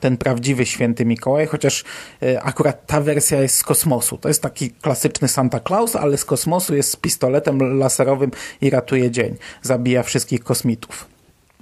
ten 0.00 0.16
prawdziwy 0.16 0.66
święty 0.66 1.04
Mikołaj, 1.04 1.46
chociaż 1.46 1.84
e, 2.22 2.42
akurat 2.42 2.86
ta 2.86 3.00
wersja 3.00 3.42
jest 3.42 3.56
z 3.56 3.62
kosmosu. 3.62 4.18
To 4.18 4.28
jest 4.28 4.42
taki 4.42 4.70
klasyczny 4.70 5.28
Santa 5.28 5.60
Claus, 5.60 5.96
ale 5.96 6.18
z 6.18 6.24
kosmosu 6.24 6.74
jest 6.74 6.90
z 6.90 6.96
pistoletem 6.96 7.78
laserowym 7.78 8.30
i 8.60 8.70
ratuje 8.70 9.10
dzień. 9.10 9.36
Zabija 9.62 10.02
wszystkich 10.02 10.44
kosmitów 10.44 11.15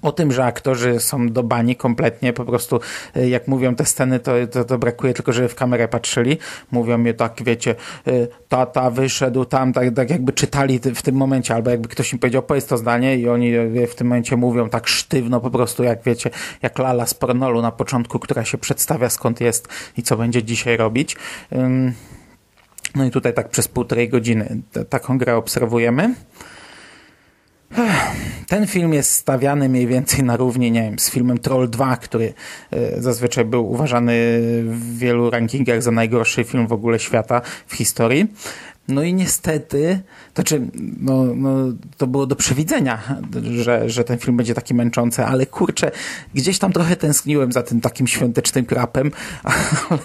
o 0.04 0.12
tym, 0.12 0.32
że 0.32 0.44
aktorzy 0.44 1.00
są 1.00 1.28
do 1.28 1.42
bani 1.42 1.76
kompletnie, 1.76 2.32
po 2.32 2.44
prostu 2.44 2.80
e, 3.16 3.28
jak 3.28 3.48
mówią 3.48 3.74
te 3.74 3.84
sceny, 3.84 4.20
to, 4.20 4.32
to, 4.50 4.64
to 4.64 4.78
brakuje 4.78 5.14
tylko, 5.14 5.32
żeby 5.32 5.48
w 5.48 5.54
kamerę 5.54 5.88
patrzyli. 5.88 6.38
Mówią 6.70 6.98
mi 6.98 7.14
tak, 7.14 7.42
wiecie, 7.44 7.74
e, 8.06 8.12
tata 8.48 8.90
wyszedł 8.90 9.44
tam, 9.44 9.72
tak, 9.72 9.94
tak 9.94 10.10
jakby 10.10 10.32
czytali 10.32 10.80
w 10.94 11.02
tym 11.02 11.14
momencie, 11.14 11.54
albo 11.54 11.70
jakby 11.70 11.88
ktoś 11.88 12.12
im 12.12 12.18
powiedział, 12.18 12.42
powiedz 12.42 12.66
to 12.66 12.76
zdanie 12.76 13.16
i 13.16 13.28
oni 13.28 13.54
e, 13.54 13.86
w 13.86 13.94
tym 13.94 14.06
momencie 14.06 14.36
mówią 14.36 14.68
tak 14.68 14.88
sztywno 14.88 15.40
po 15.40 15.50
prostu, 15.50 15.82
jak 15.82 16.02
wiecie, 16.02 16.30
jak 16.62 16.78
Lala 16.78 17.06
z 17.06 17.14
pornolu 17.14 17.62
na 17.62 17.72
początku, 17.72 18.18
która 18.18 18.44
się 18.44 18.58
przedstawia 18.58 19.10
skąd 19.10 19.40
jest 19.40 19.68
i 19.96 20.02
co 20.02 20.16
będzie 20.16 20.42
dzisiaj 20.42 20.76
robić. 20.76 21.16
No 22.94 23.04
i 23.04 23.10
tutaj 23.10 23.34
tak 23.34 23.48
przez 23.48 23.68
półtorej 23.68 24.08
godziny 24.08 24.62
taką 24.88 25.18
grę 25.18 25.36
obserwujemy. 25.36 26.14
Ten 28.48 28.66
film 28.66 28.94
jest 28.94 29.10
stawiany 29.10 29.68
mniej 29.68 29.86
więcej 29.86 30.24
na 30.24 30.36
równi, 30.36 30.72
nie 30.72 30.82
wiem, 30.82 30.98
z 30.98 31.10
filmem 31.10 31.38
Troll 31.38 31.70
2, 31.70 31.96
który 31.96 32.34
e, 32.70 33.02
zazwyczaj 33.02 33.44
był 33.44 33.70
uważany 33.70 34.12
w 34.64 34.98
wielu 34.98 35.30
rankingach 35.30 35.82
za 35.82 35.90
najgorszy 35.90 36.44
film 36.44 36.66
w 36.66 36.72
ogóle 36.72 36.98
świata 36.98 37.40
w 37.66 37.74
historii. 37.74 38.26
No 38.88 39.02
i 39.02 39.14
niestety, 39.14 40.00
to 40.34 40.42
czy, 40.42 40.60
no, 41.00 41.24
no, 41.24 41.54
to 41.96 42.06
było 42.06 42.26
do 42.26 42.36
przewidzenia, 42.36 43.02
że, 43.42 43.90
że 43.90 44.04
ten 44.04 44.18
film 44.18 44.36
będzie 44.36 44.54
taki 44.54 44.74
męczący, 44.74 45.24
ale 45.24 45.46
kurczę, 45.46 45.90
gdzieś 46.34 46.58
tam 46.58 46.72
trochę 46.72 46.96
tęskniłem 46.96 47.52
za 47.52 47.62
tym 47.62 47.80
takim 47.80 48.06
świątecznym 48.06 48.64
krapem, 48.64 49.10
ale 49.88 50.00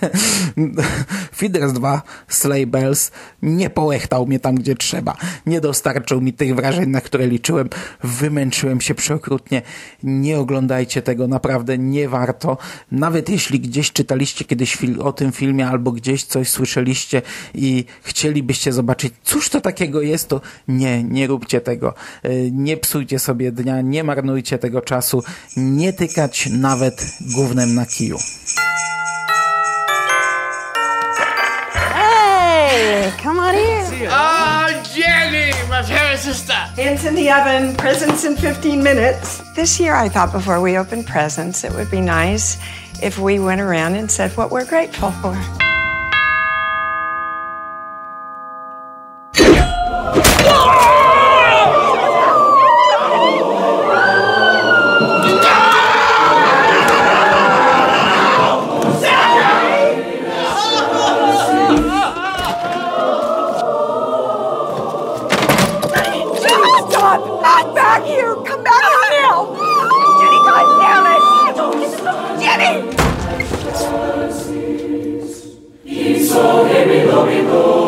Feeders 1.35 1.73
2 1.73 2.01
Sleigh 2.27 2.69
Bells 2.69 3.11
nie 3.41 3.69
połechtał 3.69 4.27
mnie 4.27 4.39
tam, 4.39 4.55
gdzie 4.55 4.75
trzeba. 4.75 5.15
Nie 5.45 5.61
dostarczył 5.61 6.21
mi 6.21 6.33
tych 6.33 6.55
wrażeń, 6.55 6.89
na 6.89 7.01
które 7.01 7.27
liczyłem. 7.27 7.69
Wymęczyłem 8.03 8.81
się 8.81 8.95
przeokrutnie. 8.95 9.61
Nie 10.03 10.39
oglądajcie 10.39 11.01
tego, 11.01 11.27
naprawdę 11.27 11.77
nie 11.77 12.09
warto. 12.09 12.57
Nawet 12.91 13.29
jeśli 13.29 13.59
gdzieś 13.59 13.91
czytaliście 13.91 14.45
kiedyś 14.45 14.77
o 14.99 15.13
tym 15.13 15.31
filmie 15.31 15.67
albo 15.67 15.91
gdzieś 15.91 16.23
coś 16.23 16.49
słyszeliście 16.49 17.21
i 17.55 17.85
chcielibyście 18.01 18.73
zobaczyć, 18.73 19.13
cóż 19.23 19.49
to 19.49 19.61
takiego 19.61 20.01
jest, 20.01 20.18
to 20.25 20.41
nie, 20.67 21.03
nie 21.03 21.27
róbcie 21.27 21.61
tego. 21.61 21.93
E, 22.23 22.29
nie 22.51 22.77
psujcie 22.77 23.19
sobie 23.19 23.51
dnia, 23.51 23.81
nie 23.81 24.03
marnujcie 24.03 24.57
tego 24.57 24.81
czasu, 24.81 25.23
nie 25.57 25.93
tykać 25.93 26.49
nawet 26.51 27.05
głównym 27.35 27.75
na 27.75 27.85
kiju. 27.85 28.17
Hey, 31.73 33.11
come 33.23 33.39
on 33.39 33.55
in. 33.55 34.07
Ah, 34.11 34.69
Jenny, 34.95 35.51
my 35.69 35.83
favorite 35.83 36.19
sister. 36.19 36.53
Hands 36.53 37.05
in 37.05 37.15
the 37.15 37.31
oven, 37.31 37.75
presents 37.75 38.23
in 38.25 38.35
15 38.35 38.83
minutes. 38.83 39.41
This 39.55 39.79
year, 39.79 39.93
I 39.95 40.09
thought 40.09 40.31
before 40.31 40.61
we 40.61 40.77
opened 40.77 41.05
presents, 41.05 41.63
it 41.63 41.73
would 41.73 41.91
be 41.91 42.01
nice 42.01 42.57
if 43.01 43.17
we 43.19 43.39
went 43.39 43.61
around 43.61 43.95
and 43.95 44.09
said 44.09 44.35
what 44.37 44.51
we're 44.51 44.65
grateful 44.65 45.11
for. 45.11 45.68
I 76.81 77.78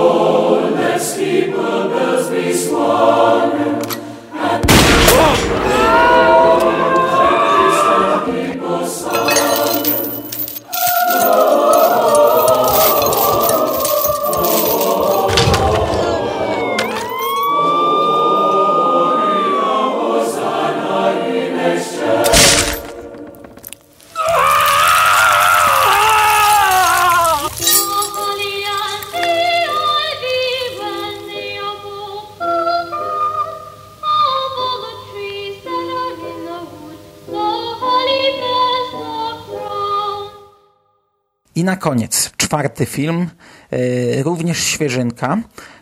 na 41.72 41.78
koniec, 41.78 42.32
czwarty 42.38 42.86
film, 42.86 43.30
yy, 43.72 44.24
również 44.24 44.58
świeżynka. 44.64 45.38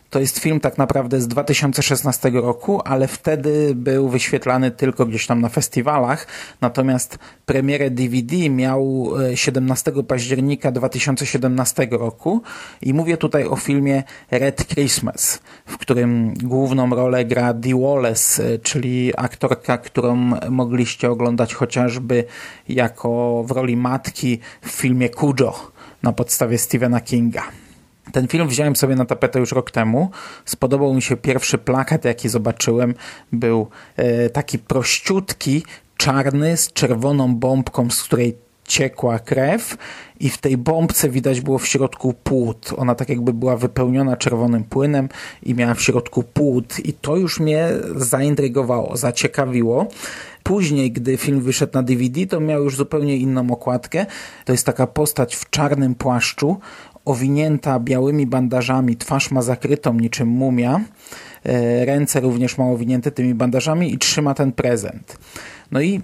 To 0.10 0.20
jest 0.20 0.40
film 0.40 0.60
tak 0.60 0.78
naprawdę 0.78 1.22
z 1.22 1.28
2016 1.28 2.30
roku, 2.30 2.82
ale 2.86 3.08
wtedy 3.08 3.72
był 3.76 4.10
wyświetlany 4.10 4.72
tylko 4.72 5.06
gdzieś 5.06 5.28
tam 5.28 5.42
na 5.42 5.50
festiwalach. 5.50 6.28
Natomiast 6.62 7.20
premierę 7.46 7.90
DVD 7.90 8.50
miał 8.50 9.12
e, 9.32 9.38
17 9.38 9.92
października 10.08 10.72
2017 10.72 11.88
roku. 11.92 12.42
I 12.82 12.94
mówię 12.94 13.18
tutaj 13.18 13.46
o 13.46 13.56
filmie 13.56 14.04
Red 14.32 14.68
Christmas, 14.68 15.40
w 15.66 15.78
którym 15.78 16.34
główną 16.34 16.90
rolę 16.90 17.26
gra 17.26 17.54
Dee 17.54 17.74
Wallace, 17.82 18.54
e, 18.54 18.60
czyli 18.60 19.12
aktorka, 19.18 19.78
którą 19.78 20.16
mogliście 20.50 21.12
oglądać 21.12 21.54
chociażby 21.54 22.24
jako 22.70 23.44
w 23.48 23.52
roli 23.52 23.78
matki 23.78 24.40
w 24.62 24.70
filmie 24.70 25.10
Cujo 25.10 25.79
na 26.04 26.14
podstawie 26.14 26.58
Stephena 26.58 27.02
Kinga. 27.02 27.44
Ten 28.12 28.28
film 28.28 28.48
wziąłem 28.48 28.76
sobie 28.76 28.96
na 28.96 29.06
tapetę 29.06 29.40
już 29.40 29.52
rok 29.52 29.72
temu. 29.72 30.10
Spodobał 30.46 30.94
mi 30.94 31.02
się 31.02 31.18
pierwszy 31.18 31.58
plakat, 31.58 32.06
jaki 32.06 32.30
zobaczyłem. 32.30 32.94
Był 33.32 33.68
e, 33.96 34.30
taki 34.30 34.60
prościutki, 34.60 35.64
czarny, 35.98 36.58
z 36.58 36.74
czerwoną 36.74 37.36
bombką, 37.36 37.90
z 37.90 38.04
której 38.04 38.36
ciekła 38.70 39.20
krew 39.20 39.78
i 40.20 40.30
w 40.30 40.38
tej 40.38 40.58
bombce 40.58 41.10
widać 41.10 41.42
było 41.42 41.58
w 41.58 41.68
środku 41.68 42.14
płód. 42.14 42.74
Ona 42.78 42.96
tak 42.96 43.10
jakby 43.10 43.34
była 43.34 43.58
wypełniona 43.58 44.18
czerwonym 44.18 44.64
płynem 44.64 45.10
i 45.44 45.56
miała 45.56 45.74
w 45.74 45.82
środku 45.82 46.24
płód 46.24 46.80
i 46.86 46.94
to 46.94 47.16
już 47.16 47.40
mnie 47.40 47.68
zaintrygowało, 47.96 48.98
zaciekawiło. 48.98 49.88
Później, 50.50 50.92
gdy 50.92 51.18
film 51.18 51.42
wyszedł 51.42 51.72
na 51.74 51.84
DVD, 51.84 52.26
to 52.26 52.40
miał 52.40 52.64
już 52.64 52.76
zupełnie 52.76 53.18
inną 53.18 53.52
okładkę. 53.52 54.06
To 54.46 54.52
jest 54.52 54.66
taka 54.66 54.88
postać 54.88 55.36
w 55.36 55.50
czarnym 55.50 55.96
płaszczu, 55.96 56.60
owinięta 57.06 57.80
białymi 57.80 58.28
bandażami, 58.28 58.98
twarz 58.98 59.32
ma 59.32 59.42
zakrytą 59.42 59.94
niczym 59.94 60.28
mumia, 60.28 60.80
e, 61.44 61.86
ręce 61.86 62.20
również 62.20 62.58
ma 62.58 62.66
owinięte 62.66 63.12
tymi 63.12 63.34
bandażami 63.34 63.94
i 63.94 63.98
trzyma 63.98 64.34
ten 64.34 64.52
prezent. 64.52 65.18
No 65.72 65.82
i 65.82 66.02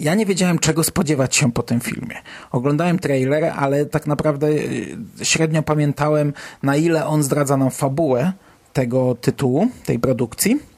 ja 0.00 0.14
nie 0.14 0.26
wiedziałem, 0.26 0.58
czego 0.58 0.84
spodziewać 0.84 1.36
się 1.36 1.52
po 1.52 1.62
tym 1.62 1.80
filmie. 1.80 2.16
Oglądałem 2.52 2.98
trailer, 2.98 3.44
ale 3.44 3.86
tak 3.86 4.06
naprawdę 4.06 4.48
e, 4.48 5.24
średnio 5.24 5.62
pamiętałem, 5.62 6.32
na 6.62 6.76
ile 6.76 7.06
on 7.06 7.22
zdradza 7.22 7.56
nam 7.56 7.70
fabułę 7.70 8.32
tego 8.72 9.14
tytułu, 9.14 9.68
tej 9.84 9.98
produkcji 9.98 10.69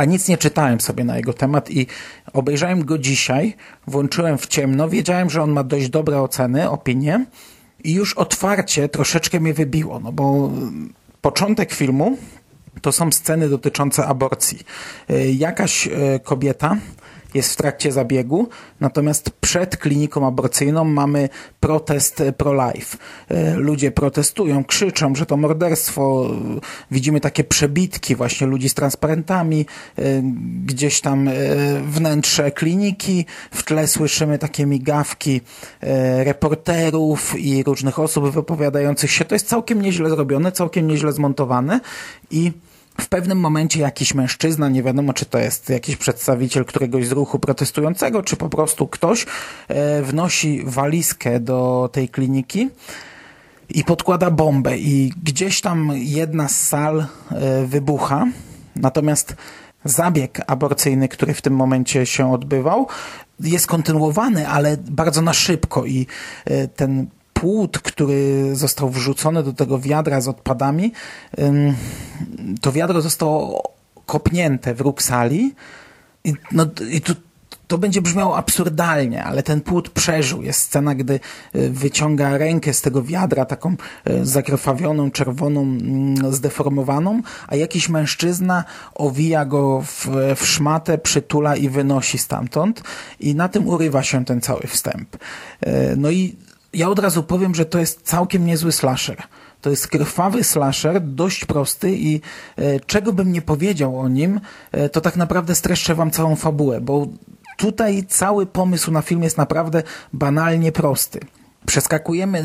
a 0.00 0.04
nic 0.04 0.28
nie 0.28 0.38
czytałem 0.38 0.80
sobie 0.80 1.04
na 1.04 1.16
jego 1.16 1.32
temat 1.32 1.70
i 1.70 1.86
obejrzałem 2.32 2.84
go 2.84 2.98
dzisiaj, 2.98 3.54
włączyłem 3.86 4.38
w 4.38 4.46
ciemno, 4.46 4.88
wiedziałem, 4.88 5.30
że 5.30 5.42
on 5.42 5.50
ma 5.50 5.64
dość 5.64 5.88
dobre 5.88 6.22
oceny, 6.22 6.70
opinie 6.70 7.26
i 7.84 7.92
już 7.92 8.14
otwarcie 8.14 8.88
troszeczkę 8.88 9.40
mnie 9.40 9.54
wybiło, 9.54 10.00
no 10.00 10.12
bo 10.12 10.50
początek 11.20 11.72
filmu 11.72 12.18
to 12.82 12.92
są 12.92 13.12
sceny 13.12 13.48
dotyczące 13.48 14.06
aborcji. 14.06 14.58
Jakaś 15.32 15.88
kobieta 16.24 16.76
jest 17.34 17.52
w 17.52 17.56
trakcie 17.56 17.92
zabiegu, 17.92 18.48
natomiast 18.80 19.30
przed 19.30 19.76
kliniką 19.76 20.26
aborcyjną 20.26 20.84
mamy 20.84 21.28
protest 21.60 22.22
pro-life. 22.36 22.96
Ludzie 23.56 23.90
protestują, 23.90 24.64
krzyczą, 24.64 25.14
że 25.14 25.26
to 25.26 25.36
morderstwo. 25.36 26.30
Widzimy 26.90 27.20
takie 27.20 27.44
przebitki 27.44 28.16
właśnie 28.16 28.46
ludzi 28.46 28.68
z 28.68 28.74
transparentami, 28.74 29.66
gdzieś 30.66 31.00
tam 31.00 31.30
wnętrze 31.84 32.50
kliniki, 32.50 33.26
w 33.50 33.62
tle 33.62 33.86
słyszymy 33.86 34.38
takie 34.38 34.66
migawki 34.66 35.40
reporterów 36.24 37.34
i 37.38 37.62
różnych 37.62 37.98
osób 37.98 38.30
wypowiadających 38.30 39.10
się. 39.10 39.24
To 39.24 39.34
jest 39.34 39.48
całkiem 39.48 39.82
nieźle 39.82 40.10
zrobione, 40.10 40.52
całkiem 40.52 40.86
nieźle 40.86 41.12
zmontowane 41.12 41.80
i 42.30 42.52
w 43.00 43.08
pewnym 43.08 43.40
momencie 43.40 43.80
jakiś 43.80 44.14
mężczyzna, 44.14 44.68
nie 44.68 44.82
wiadomo 44.82 45.12
czy 45.12 45.24
to 45.24 45.38
jest 45.38 45.70
jakiś 45.70 45.96
przedstawiciel 45.96 46.64
któregoś 46.64 47.06
z 47.06 47.12
ruchu 47.12 47.38
protestującego, 47.38 48.22
czy 48.22 48.36
po 48.36 48.48
prostu 48.48 48.86
ktoś, 48.86 49.26
wnosi 50.02 50.62
walizkę 50.64 51.40
do 51.40 51.90
tej 51.92 52.08
kliniki 52.08 52.68
i 53.68 53.84
podkłada 53.84 54.30
bombę. 54.30 54.78
I 54.78 55.12
gdzieś 55.22 55.60
tam 55.60 55.92
jedna 55.94 56.48
z 56.48 56.68
sal 56.68 57.06
wybucha, 57.66 58.26
natomiast 58.76 59.36
zabieg 59.84 60.40
aborcyjny, 60.46 61.08
który 61.08 61.34
w 61.34 61.42
tym 61.42 61.56
momencie 61.56 62.06
się 62.06 62.32
odbywał, 62.32 62.86
jest 63.40 63.66
kontynuowany, 63.66 64.48
ale 64.48 64.76
bardzo 64.76 65.22
na 65.22 65.32
szybko. 65.32 65.86
I 65.86 66.06
ten 66.76 67.06
płód, 67.40 67.78
który 67.78 68.50
został 68.56 68.90
wrzucony 68.90 69.42
do 69.42 69.52
tego 69.52 69.78
wiadra 69.78 70.20
z 70.20 70.28
odpadami, 70.28 70.92
to 72.60 72.72
wiadro 72.72 73.00
zostało 73.00 73.72
kopnięte 74.06 74.74
w 74.74 74.80
róg 74.80 75.02
sali 75.02 75.54
i, 76.24 76.34
no, 76.52 76.66
i 76.90 77.00
to, 77.00 77.12
to 77.66 77.78
będzie 77.78 78.02
brzmiało 78.02 78.36
absurdalnie, 78.36 79.24
ale 79.24 79.42
ten 79.42 79.60
płód 79.60 79.88
przeżył. 79.88 80.42
Jest 80.42 80.60
scena, 80.60 80.94
gdy 80.94 81.20
wyciąga 81.54 82.38
rękę 82.38 82.72
z 82.72 82.82
tego 82.82 83.02
wiadra, 83.02 83.44
taką 83.44 83.76
zakrwawioną, 84.22 85.10
czerwoną, 85.10 85.78
zdeformowaną, 86.30 87.22
a 87.48 87.56
jakiś 87.56 87.88
mężczyzna 87.88 88.64
owija 88.94 89.44
go 89.44 89.82
w, 89.82 90.08
w 90.36 90.46
szmatę, 90.46 90.98
przytula 90.98 91.56
i 91.56 91.68
wynosi 91.68 92.18
stamtąd 92.18 92.82
i 93.20 93.34
na 93.34 93.48
tym 93.48 93.68
urywa 93.68 94.02
się 94.02 94.24
ten 94.24 94.40
cały 94.40 94.66
wstęp. 94.66 95.16
No 95.96 96.10
i 96.10 96.36
ja 96.72 96.88
od 96.88 96.98
razu 96.98 97.22
powiem, 97.22 97.54
że 97.54 97.64
to 97.64 97.78
jest 97.78 98.02
całkiem 98.02 98.46
niezły 98.46 98.72
slasher. 98.72 99.22
To 99.60 99.70
jest 99.70 99.88
krwawy 99.88 100.44
slasher, 100.44 101.00
dość 101.02 101.44
prosty 101.44 101.96
i 101.96 102.20
e, 102.56 102.80
czego 102.80 103.12
bym 103.12 103.32
nie 103.32 103.42
powiedział 103.42 104.00
o 104.00 104.08
nim, 104.08 104.40
e, 104.72 104.88
to 104.88 105.00
tak 105.00 105.16
naprawdę 105.16 105.54
streszczę 105.54 105.94
wam 105.94 106.10
całą 106.10 106.36
fabułę, 106.36 106.80
bo 106.80 107.06
tutaj 107.56 108.04
cały 108.08 108.46
pomysł 108.46 108.90
na 108.90 109.02
film 109.02 109.22
jest 109.22 109.38
naprawdę 109.38 109.82
banalnie 110.12 110.72
prosty. 110.72 111.20
Przeskakujemy 111.66 112.38
e, 112.38 112.44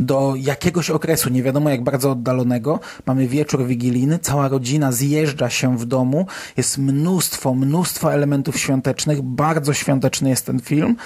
do 0.00 0.34
jakiegoś 0.36 0.90
okresu, 0.90 1.30
nie 1.30 1.42
wiadomo 1.42 1.70
jak 1.70 1.84
bardzo 1.84 2.10
oddalonego. 2.10 2.80
Mamy 3.06 3.28
wieczór 3.28 3.66
wigilijny, 3.66 4.18
cała 4.18 4.48
rodzina 4.48 4.92
zjeżdża 4.92 5.50
się 5.50 5.78
w 5.78 5.86
domu. 5.86 6.26
Jest 6.56 6.78
mnóstwo, 6.78 7.54
mnóstwo 7.54 8.12
elementów 8.12 8.58
świątecznych. 8.58 9.22
Bardzo 9.22 9.72
świąteczny 9.72 10.30
jest 10.30 10.46
ten 10.46 10.60
film. 10.60 10.96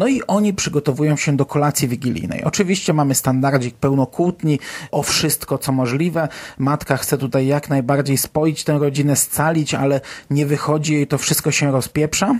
No 0.00 0.08
i 0.08 0.22
oni 0.26 0.54
przygotowują 0.54 1.16
się 1.16 1.36
do 1.36 1.46
kolacji 1.46 1.88
wigilijnej. 1.88 2.44
Oczywiście 2.44 2.92
mamy 2.92 3.14
standardzik 3.14 3.74
pełno 3.74 4.06
kłótni 4.06 4.58
o 4.90 5.02
wszystko, 5.02 5.58
co 5.58 5.72
możliwe. 5.72 6.28
Matka 6.58 6.96
chce 6.96 7.18
tutaj 7.18 7.46
jak 7.46 7.68
najbardziej 7.68 8.18
spoić 8.18 8.64
tę 8.64 8.78
rodzinę, 8.78 9.16
scalić, 9.16 9.74
ale 9.74 10.00
nie 10.30 10.46
wychodzi 10.46 10.94
jej, 10.94 11.06
to 11.06 11.18
wszystko 11.18 11.50
się 11.50 11.72
rozpieprza. 11.72 12.34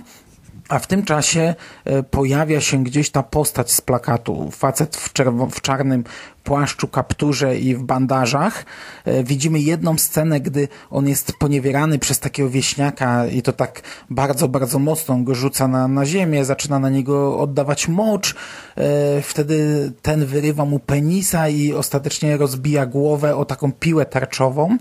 A 0.71 0.79
w 0.79 0.87
tym 0.87 1.03
czasie 1.03 1.55
e, 1.85 2.03
pojawia 2.03 2.61
się 2.61 2.83
gdzieś 2.83 3.09
ta 3.09 3.23
postać 3.23 3.71
z 3.71 3.81
plakatu. 3.81 4.51
Facet 4.51 4.97
w, 4.97 5.13
w 5.51 5.61
czarnym 5.61 6.03
płaszczu, 6.43 6.87
kapturze 6.87 7.57
i 7.57 7.75
w 7.75 7.83
bandażach. 7.83 8.65
E, 9.05 9.23
widzimy 9.23 9.59
jedną 9.59 9.97
scenę, 9.97 10.39
gdy 10.39 10.67
on 10.89 11.07
jest 11.07 11.33
poniewierany 11.33 11.99
przez 11.99 12.19
takiego 12.19 12.49
wieśniaka 12.49 13.27
i 13.27 13.41
to 13.41 13.53
tak 13.53 13.81
bardzo, 14.09 14.47
bardzo 14.47 14.79
mocno 14.79 15.13
on 15.13 15.23
go 15.23 15.35
rzuca 15.35 15.67
na, 15.67 15.87
na 15.87 16.05
ziemię, 16.05 16.45
zaczyna 16.45 16.79
na 16.79 16.89
niego 16.89 17.39
oddawać 17.39 17.87
mocz. 17.87 18.35
E, 18.77 19.21
wtedy 19.21 19.91
ten 20.01 20.25
wyrywa 20.25 20.65
mu 20.65 20.79
penisa 20.79 21.49
i 21.49 21.73
ostatecznie 21.73 22.37
rozbija 22.37 22.85
głowę 22.85 23.35
o 23.35 23.45
taką 23.45 23.71
piłę 23.71 24.05
tarczową. 24.05 24.77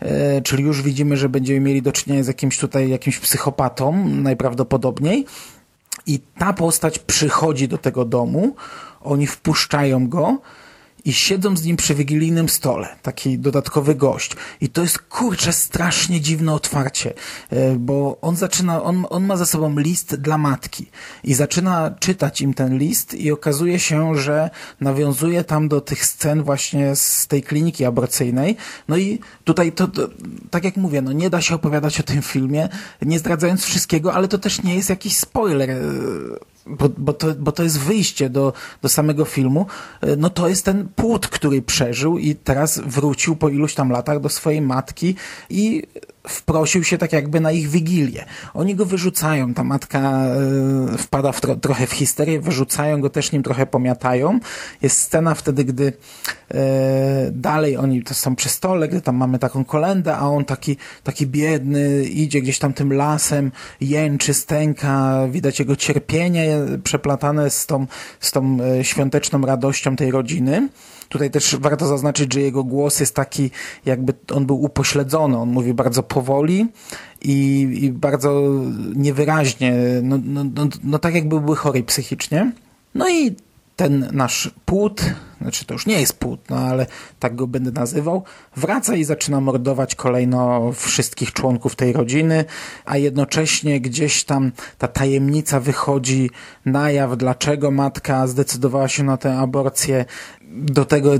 E, 0.00 0.42
czyli 0.42 0.64
już 0.64 0.82
widzimy, 0.82 1.16
że 1.16 1.28
będziemy 1.28 1.60
mieli 1.60 1.82
do 1.82 1.92
czynienia 1.92 2.24
z 2.24 2.26
jakimś 2.26 2.58
tutaj 2.58 2.88
jakimś 2.88 3.18
psychopatą 3.18 4.08
najprawdopodobniej. 4.08 5.26
I 6.06 6.20
ta 6.38 6.52
postać 6.52 6.98
przychodzi 6.98 7.68
do 7.68 7.78
tego 7.78 8.04
domu, 8.04 8.56
oni 9.00 9.26
wpuszczają 9.26 10.08
go 10.08 10.38
i 11.06 11.12
siedzą 11.12 11.56
z 11.56 11.64
nim 11.64 11.76
przy 11.76 11.94
wigilijnym 11.94 12.48
stole, 12.48 12.88
taki 13.02 13.38
dodatkowy 13.38 13.94
gość. 13.94 14.32
I 14.60 14.68
to 14.68 14.82
jest 14.82 14.98
kurczę 14.98 15.52
strasznie 15.52 16.20
dziwne 16.20 16.54
otwarcie, 16.54 17.14
e, 17.50 17.76
bo 17.76 18.18
on 18.20 18.36
zaczyna, 18.36 18.82
on, 18.82 19.06
on 19.10 19.26
ma 19.26 19.36
za 19.36 19.46
sobą 19.46 19.78
list 19.78 20.14
dla 20.14 20.38
matki 20.38 20.86
i 21.24 21.34
zaczyna 21.34 21.94
czytać 22.00 22.40
im 22.40 22.54
ten 22.54 22.78
list 22.78 23.14
i 23.14 23.32
okazuje 23.32 23.78
się, 23.78 24.16
że 24.16 24.50
nawiązuje 24.80 25.44
tam 25.44 25.68
do 25.68 25.80
tych 25.80 26.06
scen 26.06 26.42
właśnie 26.42 26.96
z 26.96 27.26
tej 27.26 27.42
kliniki 27.42 27.84
aborcyjnej. 27.84 28.56
No 28.88 28.96
i 28.96 29.18
tutaj 29.44 29.72
to, 29.72 29.88
to 29.88 30.08
tak 30.50 30.64
jak 30.64 30.76
mówię, 30.76 31.02
no 31.02 31.12
nie 31.12 31.30
da 31.30 31.40
się 31.40 31.54
opowiadać 31.54 32.00
o 32.00 32.02
tym 32.02 32.22
filmie, 32.22 32.68
nie 33.02 33.18
zdradzając 33.18 33.64
wszystkiego, 33.64 34.14
ale 34.14 34.28
to 34.28 34.38
też 34.38 34.62
nie 34.62 34.74
jest 34.74 34.90
jakiś 34.90 35.16
spoiler 35.16 35.70
e, 35.70 35.76
bo, 36.66 36.88
bo, 36.98 37.12
to, 37.12 37.34
bo 37.38 37.52
to 37.52 37.62
jest 37.62 37.78
wyjście 37.78 38.30
do, 38.30 38.52
do 38.82 38.88
samego 38.88 39.24
filmu, 39.24 39.66
e, 40.00 40.16
no 40.16 40.30
to 40.30 40.48
jest 40.48 40.64
ten 40.64 40.88
płód, 40.88 41.28
który 41.28 41.62
przeżył 41.62 42.18
i 42.18 42.34
teraz 42.34 42.78
wrócił 42.78 43.36
po 43.36 43.48
iluś 43.48 43.74
tam 43.74 43.90
latach 43.90 44.20
do 44.20 44.28
swojej 44.28 44.60
matki 44.60 45.14
i 45.50 45.82
wprosił 46.28 46.84
się 46.84 46.98
tak 46.98 47.12
jakby 47.12 47.40
na 47.40 47.52
ich 47.52 47.68
wigilię. 47.68 48.24
Oni 48.54 48.74
go 48.74 48.86
wyrzucają, 48.86 49.54
ta 49.54 49.64
matka 49.64 50.26
y, 50.94 50.98
wpada 50.98 51.32
w 51.32 51.40
tro, 51.40 51.56
trochę 51.56 51.86
w 51.86 51.92
histerię, 51.92 52.40
wyrzucają 52.40 53.00
go, 53.00 53.10
też 53.10 53.32
nim 53.32 53.42
trochę 53.42 53.66
pomiatają. 53.66 54.40
Jest 54.82 55.00
scena 55.00 55.34
wtedy, 55.34 55.64
gdy 55.64 55.84
y, 55.84 56.56
dalej 57.32 57.76
oni 57.76 58.02
to 58.02 58.14
są 58.14 58.36
przy 58.36 58.48
stole, 58.48 58.88
gdy 58.88 59.00
tam 59.00 59.16
mamy 59.16 59.38
taką 59.38 59.64
kolendę, 59.64 60.16
a 60.16 60.28
on 60.28 60.44
taki, 60.44 60.76
taki 61.04 61.26
biedny 61.26 62.04
idzie 62.04 62.40
gdzieś 62.40 62.58
tam 62.58 62.72
tym 62.72 62.92
lasem, 62.92 63.52
jęczy, 63.80 64.34
stęka, 64.34 65.26
widać 65.30 65.58
jego 65.58 65.76
cierpienie 65.76 66.58
przeplatane 66.84 67.50
z 67.50 67.66
tą, 67.66 67.86
z 68.20 68.32
tą 68.32 68.58
y, 68.80 68.84
świąteczną 68.84 69.40
radością 69.40 69.96
tej 69.96 70.10
rodziny. 70.10 70.68
Tutaj 71.08 71.30
też 71.30 71.56
warto 71.56 71.86
zaznaczyć, 71.86 72.34
że 72.34 72.40
jego 72.40 72.64
głos 72.64 73.00
jest 73.00 73.14
taki, 73.14 73.50
jakby 73.84 74.14
on 74.34 74.46
był 74.46 74.62
upośledzony. 74.62 75.38
On 75.38 75.48
mówi 75.48 75.74
bardzo 75.74 76.02
powoli 76.02 76.66
i, 77.22 77.60
i 77.82 77.92
bardzo 77.92 78.42
niewyraźnie, 78.94 79.74
no, 80.02 80.18
no, 80.24 80.44
no, 80.44 80.68
no 80.84 80.98
tak 80.98 81.14
jakby 81.14 81.40
był 81.40 81.54
chory 81.54 81.82
psychicznie. 81.82 82.52
No 82.94 83.08
i 83.08 83.36
ten 83.76 84.08
nasz 84.12 84.50
płód, 84.64 85.02
znaczy 85.40 85.64
to 85.64 85.74
już 85.74 85.86
nie 85.86 86.00
jest 86.00 86.18
płód, 86.18 86.40
no 86.50 86.56
ale 86.56 86.86
tak 87.18 87.36
go 87.36 87.46
będę 87.46 87.70
nazywał, 87.70 88.24
wraca 88.56 88.94
i 88.94 89.04
zaczyna 89.04 89.40
mordować 89.40 89.94
kolejno 89.94 90.72
wszystkich 90.72 91.32
członków 91.32 91.76
tej 91.76 91.92
rodziny, 91.92 92.44
a 92.84 92.96
jednocześnie 92.96 93.80
gdzieś 93.80 94.24
tam 94.24 94.52
ta 94.78 94.88
tajemnica 94.88 95.60
wychodzi 95.60 96.30
na 96.64 96.90
jaw, 96.90 97.16
dlaczego 97.16 97.70
matka 97.70 98.26
zdecydowała 98.26 98.88
się 98.88 99.02
na 99.02 99.16
tę 99.16 99.38
aborcję. 99.38 100.04
Do 100.50 100.84
tego 100.84 101.10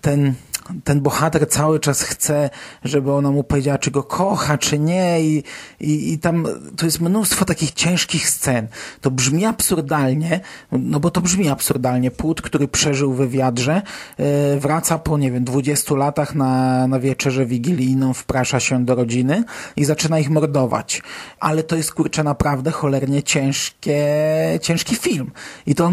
ten 0.00 0.34
ten 0.84 1.00
bohater 1.00 1.48
cały 1.48 1.80
czas 1.80 2.02
chce, 2.02 2.50
żeby 2.84 3.12
ona 3.12 3.30
mu 3.30 3.44
powiedziała, 3.44 3.78
czy 3.78 3.90
go 3.90 4.02
kocha, 4.02 4.58
czy 4.58 4.78
nie 4.78 5.20
i, 5.20 5.42
i, 5.80 6.12
i 6.12 6.18
tam 6.18 6.46
to 6.76 6.86
jest 6.86 7.00
mnóstwo 7.00 7.44
takich 7.44 7.70
ciężkich 7.70 8.30
scen. 8.30 8.68
To 9.00 9.10
brzmi 9.10 9.44
absurdalnie, 9.44 10.40
no 10.72 11.00
bo 11.00 11.10
to 11.10 11.20
brzmi 11.20 11.48
absurdalnie. 11.48 12.10
Płód, 12.10 12.42
który 12.42 12.68
przeżył 12.68 13.12
wywiadrze, 13.12 13.82
yy, 14.18 14.24
wraca 14.60 14.98
po, 14.98 15.18
nie 15.18 15.32
wiem, 15.32 15.44
20 15.44 15.94
latach 15.94 16.34
na, 16.34 16.86
na 16.86 17.00
wieczerzę 17.00 17.46
wigilijną, 17.46 18.14
wprasza 18.14 18.60
się 18.60 18.84
do 18.84 18.94
rodziny 18.94 19.44
i 19.76 19.84
zaczyna 19.84 20.18
ich 20.18 20.30
mordować. 20.30 21.02
Ale 21.40 21.62
to 21.62 21.76
jest, 21.76 21.92
kurczę, 21.92 22.24
naprawdę 22.24 22.70
cholernie 22.70 23.22
ciężkie, 23.22 24.06
ciężki 24.62 24.96
film. 24.96 25.30
I 25.66 25.74
to 25.74 25.92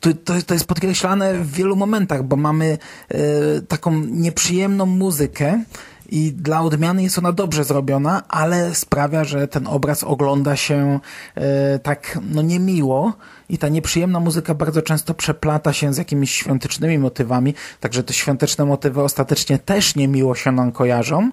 to, 0.00 0.10
to, 0.24 0.42
to 0.46 0.54
jest 0.54 0.66
podkreślane 0.66 1.34
w 1.34 1.52
wielu 1.52 1.76
momentach, 1.76 2.22
bo 2.22 2.36
mamy 2.36 2.78
e, 3.08 3.18
taką 3.60 3.92
nieprzyjemną 3.98 4.86
muzykę 4.86 5.62
i 6.08 6.32
dla 6.32 6.60
odmiany 6.60 7.02
jest 7.02 7.18
ona 7.18 7.32
dobrze 7.32 7.64
zrobiona, 7.64 8.22
ale 8.28 8.74
sprawia, 8.74 9.24
że 9.24 9.48
ten 9.48 9.66
obraz 9.66 10.04
ogląda 10.04 10.56
się 10.56 11.00
e, 11.34 11.78
tak 11.78 12.18
no 12.30 12.42
niemiło 12.42 13.12
i 13.48 13.58
ta 13.58 13.68
nieprzyjemna 13.68 14.20
muzyka 14.20 14.54
bardzo 14.54 14.82
często 14.82 15.14
przeplata 15.14 15.72
się 15.72 15.94
z 15.94 15.96
jakimiś 15.96 16.30
świątecznymi 16.30 16.98
motywami, 16.98 17.54
także 17.80 18.02
te 18.02 18.12
świąteczne 18.12 18.64
motywy 18.64 19.02
ostatecznie 19.02 19.58
też 19.58 19.96
niemiło 19.96 20.34
się 20.34 20.52
nam 20.52 20.72
kojarzą. 20.72 21.30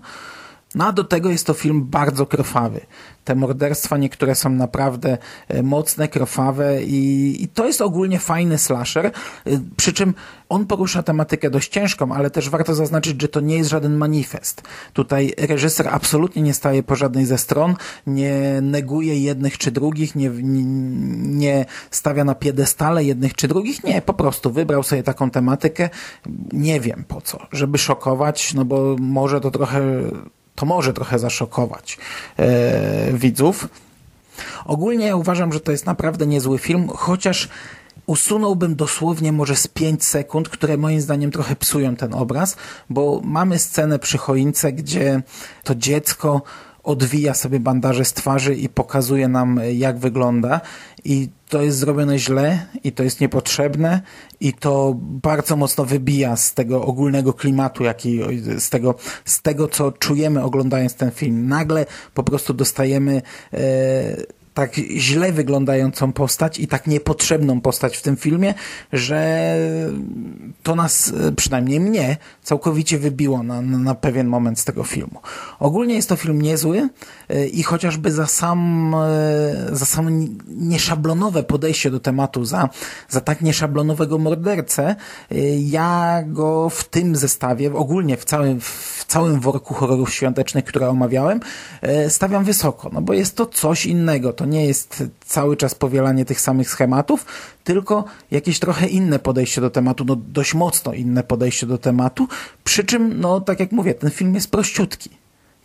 No 0.76 0.86
a 0.86 0.92
do 0.92 1.04
tego 1.04 1.30
jest 1.30 1.48
to 1.48 1.54
film 1.54 1.86
bardzo 1.86 2.26
krwawy. 2.26 2.82
Te 3.24 3.36
morderstwa 3.36 3.98
niektóre 3.98 4.36
są 4.36 4.50
naprawdę 4.50 5.18
e, 5.48 5.64
mocne, 5.64 6.08
krwawe 6.08 6.84
i, 6.84 7.44
i 7.44 7.48
to 7.48 7.66
jest 7.66 7.82
ogólnie 7.82 8.20
fajny 8.20 8.58
slasher, 8.58 9.06
e, 9.06 9.12
przy 9.78 9.94
czym 9.94 10.14
on 10.50 10.66
porusza 10.66 11.04
tematykę 11.04 11.50
dość 11.50 11.72
ciężką, 11.72 12.14
ale 12.14 12.30
też 12.30 12.50
warto 12.50 12.76
zaznaczyć, 12.76 13.22
że 13.22 13.28
to 13.28 13.40
nie 13.40 13.58
jest 13.58 13.70
żaden 13.70 13.98
manifest. 13.98 14.62
Tutaj 14.94 15.34
reżyser 15.38 15.88
absolutnie 15.88 16.42
nie 16.42 16.54
staje 16.54 16.84
po 16.84 16.96
żadnej 16.96 17.26
ze 17.26 17.38
stron, 17.38 17.76
nie 18.08 18.62
neguje 18.62 19.20
jednych 19.20 19.58
czy 19.58 19.72
drugich, 19.72 20.16
nie, 20.16 20.30
nie, 20.30 20.64
nie 21.16 21.66
stawia 21.92 22.24
na 22.24 22.36
piedestale 22.36 23.04
jednych 23.04 23.36
czy 23.36 23.48
drugich, 23.48 23.84
nie, 23.84 24.02
po 24.02 24.14
prostu 24.14 24.52
wybrał 24.52 24.84
sobie 24.84 25.04
taką 25.04 25.32
tematykę, 25.32 25.90
nie 26.54 26.80
wiem 26.80 27.04
po 27.08 27.22
co, 27.22 27.40
żeby 27.52 27.78
szokować, 27.78 28.54
no 28.54 28.66
bo 28.66 28.96
może 29.00 29.42
to 29.42 29.52
trochę 29.52 29.82
to 30.56 30.65
może 30.65 30.94
trochę 30.94 31.20
zaszokować 31.20 31.98
e, 32.38 33.13
widzów. 33.13 33.68
Ogólnie 34.65 35.06
ja 35.06 35.15
uważam, 35.15 35.54
że 35.54 35.60
to 35.60 35.72
jest 35.72 35.86
naprawdę 35.86 36.28
niezły 36.28 36.58
film, 36.58 36.88
chociaż 36.96 37.50
usunąłbym 38.06 38.76
dosłownie 38.76 39.32
może 39.32 39.56
z 39.56 39.68
5 39.68 40.04
sekund, 40.04 40.50
które 40.50 40.78
moim 40.78 41.02
zdaniem 41.02 41.32
trochę 41.32 41.56
psują 41.56 41.96
ten 41.96 42.13
obraz, 42.13 42.56
bo 42.89 43.22
mamy 43.24 43.60
scenę 43.60 44.00
przy 44.00 44.18
choince, 44.18 44.74
gdzie 44.74 45.22
to 45.63 45.76
dziecko 45.76 46.41
odwija 46.86 47.34
sobie 47.34 47.60
bandaże 47.60 48.06
z 48.06 48.13
twarzy 48.13 48.56
i 48.56 48.69
pokazuje 48.69 49.28
nam, 49.28 49.60
jak 49.74 49.98
wygląda. 49.98 50.62
I 51.04 51.30
to 51.50 51.62
jest 51.62 51.78
zrobione 51.78 52.19
źle 52.19 52.65
i 52.84 52.91
to 52.91 53.04
jest 53.04 53.21
niepotrzebne 53.21 54.02
i 54.39 54.54
to 54.54 54.95
bardzo 55.00 55.56
mocno 55.56 55.86
wybija 55.86 56.36
z 56.36 56.54
tego 56.54 56.86
ogólnego 56.86 57.34
klimatu, 57.34 57.84
jaki, 57.84 58.19
z 58.60 58.69
tego, 58.69 58.95
z 59.26 59.41
tego 59.41 59.67
co 59.67 59.91
czujemy 59.91 60.43
oglądając 60.43 60.95
ten 60.95 61.12
film. 61.12 61.48
Nagle 61.48 61.86
po 62.13 62.24
prostu 62.24 62.54
dostajemy 62.54 63.21
e, 63.54 63.60
tak 64.56 64.76
źle 64.76 65.32
wyglądającą 65.32 66.13
postać 66.13 66.60
i 66.60 66.68
tak 66.68 66.88
niepotrzebną 66.88 67.62
postać 67.62 67.98
w 67.98 68.02
tym 68.02 68.18
filmie, 68.18 68.54
że 68.94 69.56
to 70.63 70.76
nas, 70.76 71.13
e, 71.28 71.32
przynajmniej 71.32 71.80
mnie, 71.80 72.18
całkowicie 72.44 72.98
wybiło 72.98 73.44
na, 73.44 73.62
na 73.62 73.96
pewien 73.96 74.28
moment 74.28 74.60
z 74.60 74.65
tego 74.65 74.84
filmu. 74.84 75.20
Ogólnie 75.60 75.96
jest 75.96 76.10
to 76.10 76.15
film 76.15 76.41
niezły 76.41 76.89
e, 77.30 77.48
i 77.48 77.63
chociażby 77.63 78.12
za 78.12 78.28
sam, 78.28 78.94
e, 78.96 79.76
za 79.76 79.86
sam 79.86 80.28
nieszablonowe 80.48 81.44
podejście 81.44 81.91
do 81.91 82.00
tematu, 82.00 82.46
za, 82.46 82.70
za 83.10 83.22
tak 83.22 83.41
nieszablonowego 83.41 84.18
mordercę, 84.18 84.96
ja 85.60 86.24
go 86.28 86.70
w 86.70 86.84
tym 86.84 87.15
zestawie, 87.15 87.74
ogólnie 87.74 88.18
w 88.18 88.26
całym, 88.26 88.62
w 88.62 88.95
w 89.08 89.08
całym 89.08 89.39
worku 89.39 89.74
horrorów 89.74 90.13
świątecznych, 90.13 90.65
które 90.65 90.89
omawiałem, 90.89 91.39
e, 91.82 92.10
stawiam 92.10 92.44
wysoko, 92.44 92.89
no 92.94 93.02
bo 93.02 93.13
jest 93.13 93.36
to 93.36 93.46
coś 93.46 93.86
innego. 93.86 94.34
To 94.34 94.46
nie 94.46 94.65
jest 94.65 95.04
cały 95.26 95.58
czas 95.58 95.76
powielanie 95.76 96.26
tych 96.26 96.41
samych 96.41 96.70
schematów, 96.70 97.26
tylko 97.63 98.04
jakieś 98.32 98.60
trochę 98.60 98.88
inne 98.88 99.20
podejście 99.20 99.62
do 99.62 99.70
tematu, 99.70 100.06
no 100.06 100.15
dość 100.15 100.54
mocno 100.54 100.94
inne 100.94 101.24
podejście 101.24 101.68
do 101.68 101.78
tematu, 101.78 102.28
przy 102.63 102.84
czym, 102.84 103.20
no 103.20 103.41
tak 103.41 103.60
jak 103.60 103.72
mówię, 103.72 103.94
ten 103.94 104.10
film 104.10 104.36
jest 104.36 104.52
prościutki. 104.52 105.10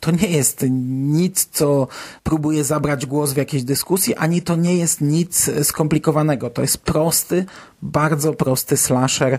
To 0.00 0.10
nie 0.10 0.28
jest 0.28 0.64
nic, 0.70 1.48
co 1.52 1.88
próbuje 2.22 2.64
zabrać 2.64 3.06
głos 3.06 3.32
w 3.32 3.36
jakiejś 3.36 3.64
dyskusji, 3.64 4.16
ani 4.16 4.42
to 4.42 4.56
nie 4.56 4.76
jest 4.76 5.00
nic 5.00 5.50
skomplikowanego. 5.62 6.50
To 6.50 6.62
jest 6.62 6.78
prosty, 6.78 7.44
bardzo 7.82 8.32
prosty 8.32 8.76
slasher 8.76 9.32
e, 9.34 9.38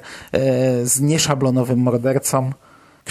z 0.86 1.02
nieszablonowym 1.02 1.80
mordercą, 1.80 2.52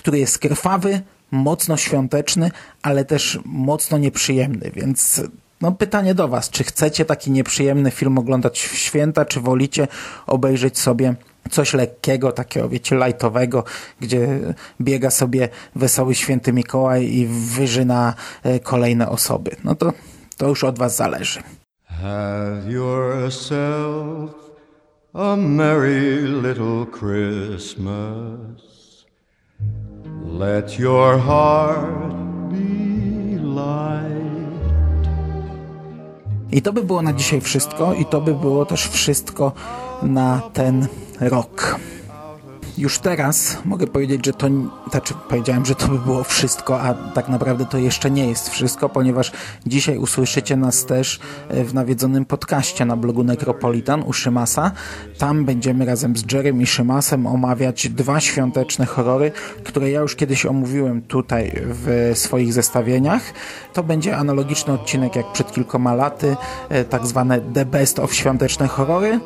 który 0.01 0.19
jest 0.19 0.39
krwawy, 0.39 1.01
mocno 1.31 1.77
świąteczny, 1.77 2.51
ale 2.83 3.05
też 3.05 3.39
mocno 3.45 3.99
nieprzyjemny, 3.99 4.71
więc 4.75 5.23
no 5.61 5.73
pytanie 5.73 6.15
do 6.15 6.29
Was, 6.29 6.51
czy 6.51 6.65
chcecie 6.65 7.05
taki 7.05 7.31
nieprzyjemny 7.31 7.91
film 7.91 8.19
oglądać 8.19 8.61
w 8.61 8.77
święta, 8.77 9.25
czy 9.25 9.41
wolicie 9.41 9.89
obejrzeć 10.27 10.79
sobie 10.79 11.15
coś 11.51 11.75
lekkiego, 11.75 12.33
takiego, 12.33 12.69
wiecie, 12.69 12.97
lightowego, 12.97 13.65
gdzie 14.01 14.41
biega 14.81 15.11
sobie 15.11 15.49
wesoły 15.75 16.15
święty 16.15 16.53
Mikołaj 16.53 17.05
i 17.05 17.27
wyżyna 17.27 18.15
e, 18.43 18.61
kolejne 18.61 19.09
osoby. 19.09 19.51
No 19.65 19.75
to, 19.75 19.93
to 20.37 20.49
już 20.49 20.65
od 20.65 20.79
was 20.79 20.97
zależy. 20.97 21.43
Have 21.85 22.73
yourself 22.73 24.31
a 25.15 25.37
merry 25.37 26.23
little 26.23 26.87
Christmas. 26.99 28.50
Let 30.41 30.79
your 30.79 31.19
heart 31.19 32.15
be 32.51 33.37
light. 33.37 35.05
I 36.53 36.63
to 36.63 36.73
by 36.73 36.83
było 36.85 37.03
na 37.03 37.13
dzisiaj 37.13 37.41
wszystko 37.41 37.95
i 37.95 38.05
to 38.05 38.21
by 38.21 38.35
było 38.35 38.67
też 38.67 38.89
wszystko 38.89 39.53
na 40.03 40.41
ten 40.53 40.87
rok. 41.21 41.77
Już 42.81 42.99
teraz 42.99 43.59
mogę 43.65 43.87
powiedzieć, 43.87 44.27
że 44.27 44.33
to, 44.33 44.49
znaczy 44.91 45.15
powiedziałem, 45.29 45.67
że 45.67 45.75
to 45.75 45.89
by 45.89 45.99
było 45.99 46.25
wszystko, 46.25 46.81
a 46.81 46.95
tak 46.95 47.29
naprawdę 47.29 47.67
to 47.67 47.79
jeszcze 47.79 48.11
nie 48.11 48.29
jest 48.29 48.49
wszystko, 48.49 48.89
ponieważ 48.89 49.33
dzisiaj 49.67 49.99
usłyszycie 49.99 50.57
nas 50.57 50.85
też 50.85 51.21
e, 51.49 51.65
w 51.65 51.75
nawiedzonym 51.75 52.25
podcaście 52.25 52.85
na 52.85 52.97
blogu 52.97 53.25
Necropolitan 53.25 54.03
u 54.03 54.13
Szymasa. 54.13 54.73
Tam 55.19 55.45
będziemy 55.45 55.85
razem 55.85 56.17
z 56.17 56.33
Jerem 56.33 56.63
i 56.63 56.67
Szymasem 56.67 57.27
omawiać 57.27 57.89
dwa 57.89 58.21
świąteczne 58.21 58.87
horrory, 58.87 59.33
które 59.65 59.91
ja 59.91 60.01
już 60.01 60.17
kiedyś 60.17 60.47
omówiłem 60.47 61.03
tutaj 61.03 61.53
w 61.55 62.13
swoich 62.15 62.53
zestawieniach. 62.53 63.23
To 63.73 63.83
będzie 63.83 64.17
analogiczny 64.17 64.73
odcinek 64.73 65.17
jak 65.17 65.33
przed 65.33 65.53
kilkoma 65.53 65.95
laty, 65.95 66.37
e, 66.69 66.85
tak 66.85 67.07
zwane 67.07 67.41
The 67.41 67.65
Best 67.65 67.99
of 67.99 68.15
świąteczne 68.15 68.69
horrory. 68.69 69.21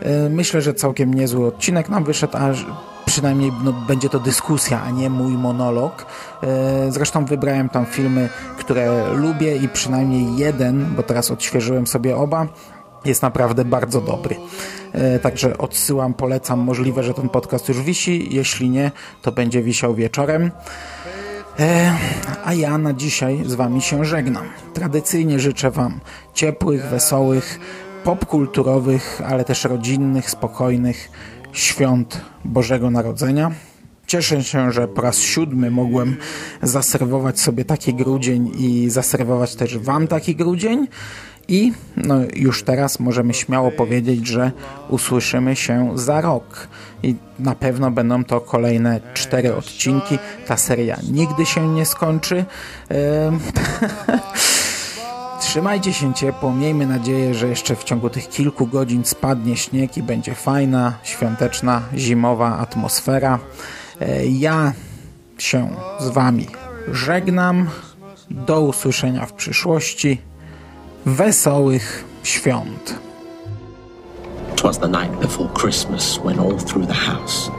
E, 0.00 0.28
myślę, 0.28 0.62
że 0.62 0.74
całkiem 0.74 1.14
niezły 1.14 1.46
odcinek 1.46 1.88
nam 1.88 2.04
wyszedł, 2.04 2.36
a 2.36 2.52
przynajmniej 3.06 3.52
no, 3.64 3.72
będzie 3.72 4.08
to 4.08 4.20
dyskusja, 4.20 4.82
a 4.82 4.90
nie 4.90 5.10
mój 5.10 5.32
monolog. 5.32 6.06
E, 6.42 6.92
zresztą 6.92 7.24
wybrałem 7.24 7.68
tam 7.68 7.86
filmy, 7.86 8.28
które 8.58 9.14
lubię 9.14 9.56
i 9.56 9.68
przynajmniej 9.68 10.36
jeden, 10.36 10.86
bo 10.96 11.02
teraz 11.02 11.30
odświeżyłem 11.30 11.86
sobie 11.86 12.16
oba, 12.16 12.46
jest 13.04 13.22
naprawdę 13.22 13.64
bardzo 13.64 14.00
dobry. 14.00 14.36
E, 14.92 15.18
także 15.18 15.58
odsyłam, 15.58 16.14
polecam. 16.14 16.58
Możliwe, 16.58 17.02
że 17.02 17.14
ten 17.14 17.28
podcast 17.28 17.68
już 17.68 17.82
wisi. 17.82 18.34
Jeśli 18.34 18.70
nie, 18.70 18.90
to 19.22 19.32
będzie 19.32 19.62
wisiał 19.62 19.94
wieczorem. 19.94 20.50
A 22.44 22.54
ja 22.54 22.78
na 22.78 22.92
dzisiaj 22.92 23.42
z 23.46 23.54
Wami 23.54 23.82
się 23.82 24.04
żegnam. 24.04 24.44
Tradycyjnie 24.74 25.40
życzę 25.40 25.70
Wam 25.70 26.00
ciepłych, 26.34 26.86
wesołych, 26.86 27.60
popkulturowych, 28.04 29.20
ale 29.26 29.44
też 29.44 29.64
rodzinnych, 29.64 30.30
spokojnych 30.30 31.10
świąt 31.52 32.20
Bożego 32.44 32.90
Narodzenia. 32.90 33.50
Cieszę 34.06 34.44
się, 34.44 34.72
że 34.72 34.88
po 34.88 35.02
raz 35.02 35.18
siódmy 35.18 35.70
mogłem 35.70 36.16
zaserwować 36.62 37.40
sobie 37.40 37.64
taki 37.64 37.94
grudzień 37.94 38.52
i 38.58 38.90
zaserwować 38.90 39.54
też 39.54 39.78
Wam 39.78 40.06
taki 40.06 40.36
grudzień. 40.36 40.88
I 41.48 41.72
no, 41.96 42.14
już 42.36 42.62
teraz 42.62 43.00
możemy 43.00 43.34
śmiało 43.34 43.70
powiedzieć, 43.70 44.26
że 44.26 44.52
usłyszymy 44.88 45.56
się 45.56 45.92
za 45.94 46.20
rok. 46.20 46.68
I 47.02 47.14
na 47.38 47.54
pewno 47.54 47.90
będą 47.90 48.24
to 48.24 48.40
kolejne 48.40 49.00
cztery 49.14 49.54
odcinki. 49.54 50.18
Ta 50.46 50.56
seria 50.56 50.96
nigdy 51.12 51.46
się 51.46 51.68
nie 51.68 51.86
skończy. 51.86 52.44
Trzymajcie 55.50 55.92
się 55.92 56.14
ciepło, 56.14 56.52
miejmy 56.52 56.86
nadzieję, 56.86 57.34
że 57.34 57.48
jeszcze 57.48 57.76
w 57.76 57.84
ciągu 57.84 58.10
tych 58.10 58.28
kilku 58.28 58.66
godzin 58.66 59.04
spadnie 59.04 59.56
śnieg 59.56 59.96
i 59.96 60.02
będzie 60.02 60.34
fajna, 60.34 60.92
świąteczna, 61.02 61.82
zimowa 61.94 62.58
atmosfera. 62.58 63.38
E, 64.00 64.26
ja 64.26 64.72
się 65.38 65.68
z 65.98 66.08
Wami 66.08 66.46
żegnam. 66.92 67.68
Do 68.30 68.60
usłyszenia 68.60 69.26
w 69.26 69.32
przyszłości. 69.32 70.20
Wesołych 71.06 72.04
świąt. 72.22 72.94
Twas 74.56 74.78
the 74.78 74.88
night 74.88 75.20
before 75.20 75.48
Christmas 75.60 76.18
when 76.24 76.40
all 76.40 76.58
through 76.58 76.86
the 76.86 76.94
house 76.94 77.50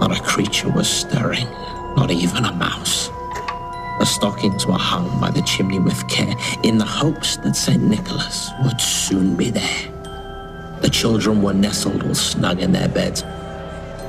not 0.00 0.18
a 0.18 0.20
creature 0.20 0.72
was 0.72 0.88
stirring, 0.88 1.48
not 1.96 2.10
even 2.10 2.44
a 2.44 2.52
mouse. 2.52 3.19
The 4.00 4.06
stockings 4.06 4.66
were 4.66 4.78
hung 4.78 5.20
by 5.20 5.30
the 5.30 5.42
chimney 5.42 5.78
with 5.78 6.08
care 6.08 6.34
in 6.62 6.78
the 6.78 6.86
hopes 6.86 7.36
that 7.36 7.54
St. 7.54 7.82
Nicholas 7.82 8.50
would 8.64 8.80
soon 8.80 9.36
be 9.36 9.50
there. 9.50 9.78
The 10.80 10.88
children 10.88 11.42
were 11.42 11.52
nestled 11.52 12.02
all 12.04 12.14
snug 12.14 12.60
in 12.60 12.72
their 12.72 12.88
beds, 12.88 13.24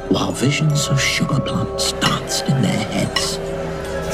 while 0.08 0.32
visions 0.32 0.88
of 0.88 0.99
sugar 1.01 1.41
plums 1.41 1.91
danced 1.99 2.45
in 2.47 2.62
their 2.62 2.84
heads. 2.86 3.36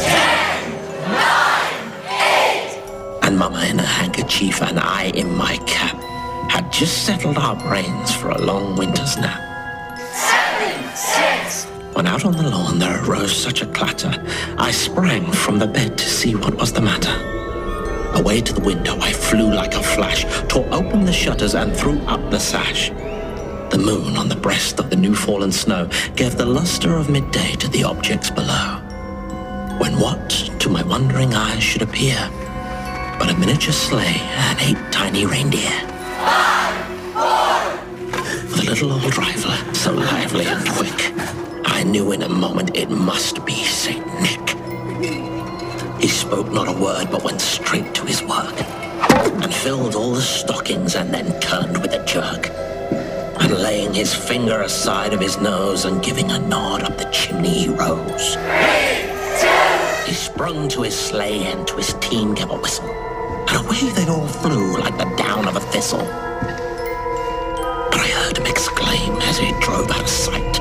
Ten, 0.02 0.72
nine, 1.12 1.92
eight. 2.10 3.20
And 3.22 3.38
Mama 3.38 3.64
in 3.70 3.80
a 3.80 3.86
handkerchief 3.86 4.64
and 4.64 4.80
I 4.80 5.12
in 5.14 5.32
my 5.36 5.58
cap 5.68 6.02
had 6.50 6.74
just 6.74 7.06
settled 7.06 7.38
our 7.38 7.56
brains 7.56 8.16
for 8.16 8.30
a 8.32 8.42
long 8.42 8.76
winter's 8.78 9.16
nap. 9.18 9.47
When 11.98 12.06
out 12.06 12.26
on 12.26 12.34
the 12.34 12.48
lawn 12.48 12.78
there 12.78 13.04
arose 13.04 13.36
such 13.36 13.64
a 13.64 13.66
clatter, 13.66 14.24
I 14.60 14.70
sprang 14.70 15.32
from 15.32 15.58
the 15.58 15.66
bed 15.66 15.98
to 15.98 16.08
see 16.08 16.36
what 16.36 16.54
was 16.54 16.72
the 16.72 16.80
matter. 16.80 17.10
Away 18.14 18.40
to 18.42 18.54
the 18.54 18.62
window 18.62 18.96
I 19.00 19.12
flew 19.12 19.52
like 19.52 19.74
a 19.74 19.82
flash, 19.82 20.24
tore 20.48 20.72
open 20.72 21.06
the 21.06 21.12
shutters 21.12 21.56
and 21.56 21.76
threw 21.76 21.98
up 22.02 22.30
the 22.30 22.40
sash. 22.40 22.90
The 23.72 23.82
moon 23.84 24.16
on 24.16 24.30
the 24.30 24.36
breast 24.36 24.80
of 24.80 24.92
the 24.92 24.96
new 24.96 25.16
fallen 25.16 25.52
snow 25.52 25.90
gave 26.16 26.38
the 26.38 26.46
luster 26.46 26.96
of 26.96 27.10
midday 27.10 27.54
to 27.54 27.68
the 27.68 27.84
objects 27.84 28.30
below. 28.30 28.78
When 29.80 30.00
what, 30.00 30.30
to 30.60 30.70
my 30.70 30.84
wondering 30.84 31.34
eyes, 31.34 31.64
should 31.64 31.82
appear 31.82 32.30
but 33.18 33.32
a 33.32 33.38
miniature 33.40 33.74
sleigh 33.74 34.22
and 34.22 34.60
eight 34.62 34.92
tiny 34.92 35.26
reindeer. 35.26 35.72
Five, 36.22 36.78
four. 37.14 38.62
A 38.62 38.64
little 38.70 38.94
old 38.94 39.12
driver, 39.12 39.74
so 39.74 39.94
lively 39.94 40.46
and 40.46 40.70
quick, 40.70 41.12
I 41.78 41.84
knew 41.84 42.12
in 42.12 42.24
a 42.24 42.28
moment 42.28 42.76
it 42.76 42.90
must 42.90 43.46
be 43.46 43.54
St. 43.54 44.04
Nick. 44.20 44.50
He 46.02 46.08
spoke 46.08 46.52
not 46.52 46.68
a 46.68 46.72
word, 46.72 47.12
but 47.12 47.24
went 47.24 47.40
straight 47.40 47.94
to 47.94 48.04
his 48.04 48.24
work, 48.24 48.60
and 49.44 49.54
filled 49.54 49.94
all 49.94 50.14
the 50.14 50.22
stockings, 50.24 50.96
and 50.96 51.14
then 51.14 51.40
turned 51.40 51.78
with 51.78 51.94
a 51.94 52.04
jerk. 52.04 52.50
And 53.40 53.60
laying 53.60 53.94
his 53.94 54.12
finger 54.12 54.62
aside 54.62 55.14
of 55.14 55.20
his 55.20 55.40
nose, 55.40 55.86
and 55.86 56.02
giving 56.02 56.32
a 56.32 56.40
nod 56.40 56.82
up 56.82 56.98
the 56.98 57.12
chimney, 57.12 57.50
he 57.50 57.70
rose. 57.70 58.38
He 60.08 60.14
sprung 60.16 60.68
to 60.70 60.82
his 60.82 60.98
sleigh, 60.98 61.44
and 61.44 61.68
to 61.68 61.76
his 61.76 61.94
team 62.02 62.34
gave 62.34 62.50
a 62.50 62.58
whistle, 62.58 62.90
and 62.90 63.64
away 63.64 63.92
they 63.92 64.08
all 64.08 64.28
flew 64.28 64.78
like 64.78 64.98
the 64.98 65.14
down 65.16 65.48
of 65.48 65.56
a 65.56 65.60
thistle. 65.60 66.08
But 67.92 68.02
I 68.02 68.10
heard 68.18 68.40
him 68.40 68.48
exclaim 68.48 69.22
as 69.30 69.38
he 69.38 69.52
drove 69.62 69.92
out 69.92 70.02
of 70.02 70.10
sight. 70.10 70.57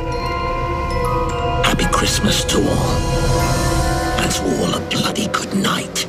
Happy 1.79 1.93
Christmas 1.93 2.43
to 2.45 2.57
all, 2.57 2.97
and 4.19 4.33
to 4.33 4.43
all 4.45 4.75
a 4.75 4.81
bloody 4.89 5.27
good 5.27 5.53
night. 5.53 6.07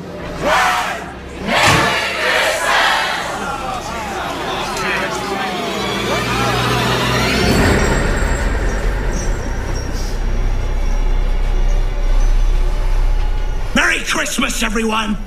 Merry 13.75 13.99
Christmas, 14.05 14.63
everyone! 14.63 15.17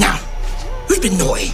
Now, 0.00 0.18
we've 0.90 1.00
been 1.00 1.16
naughty? 1.18 1.52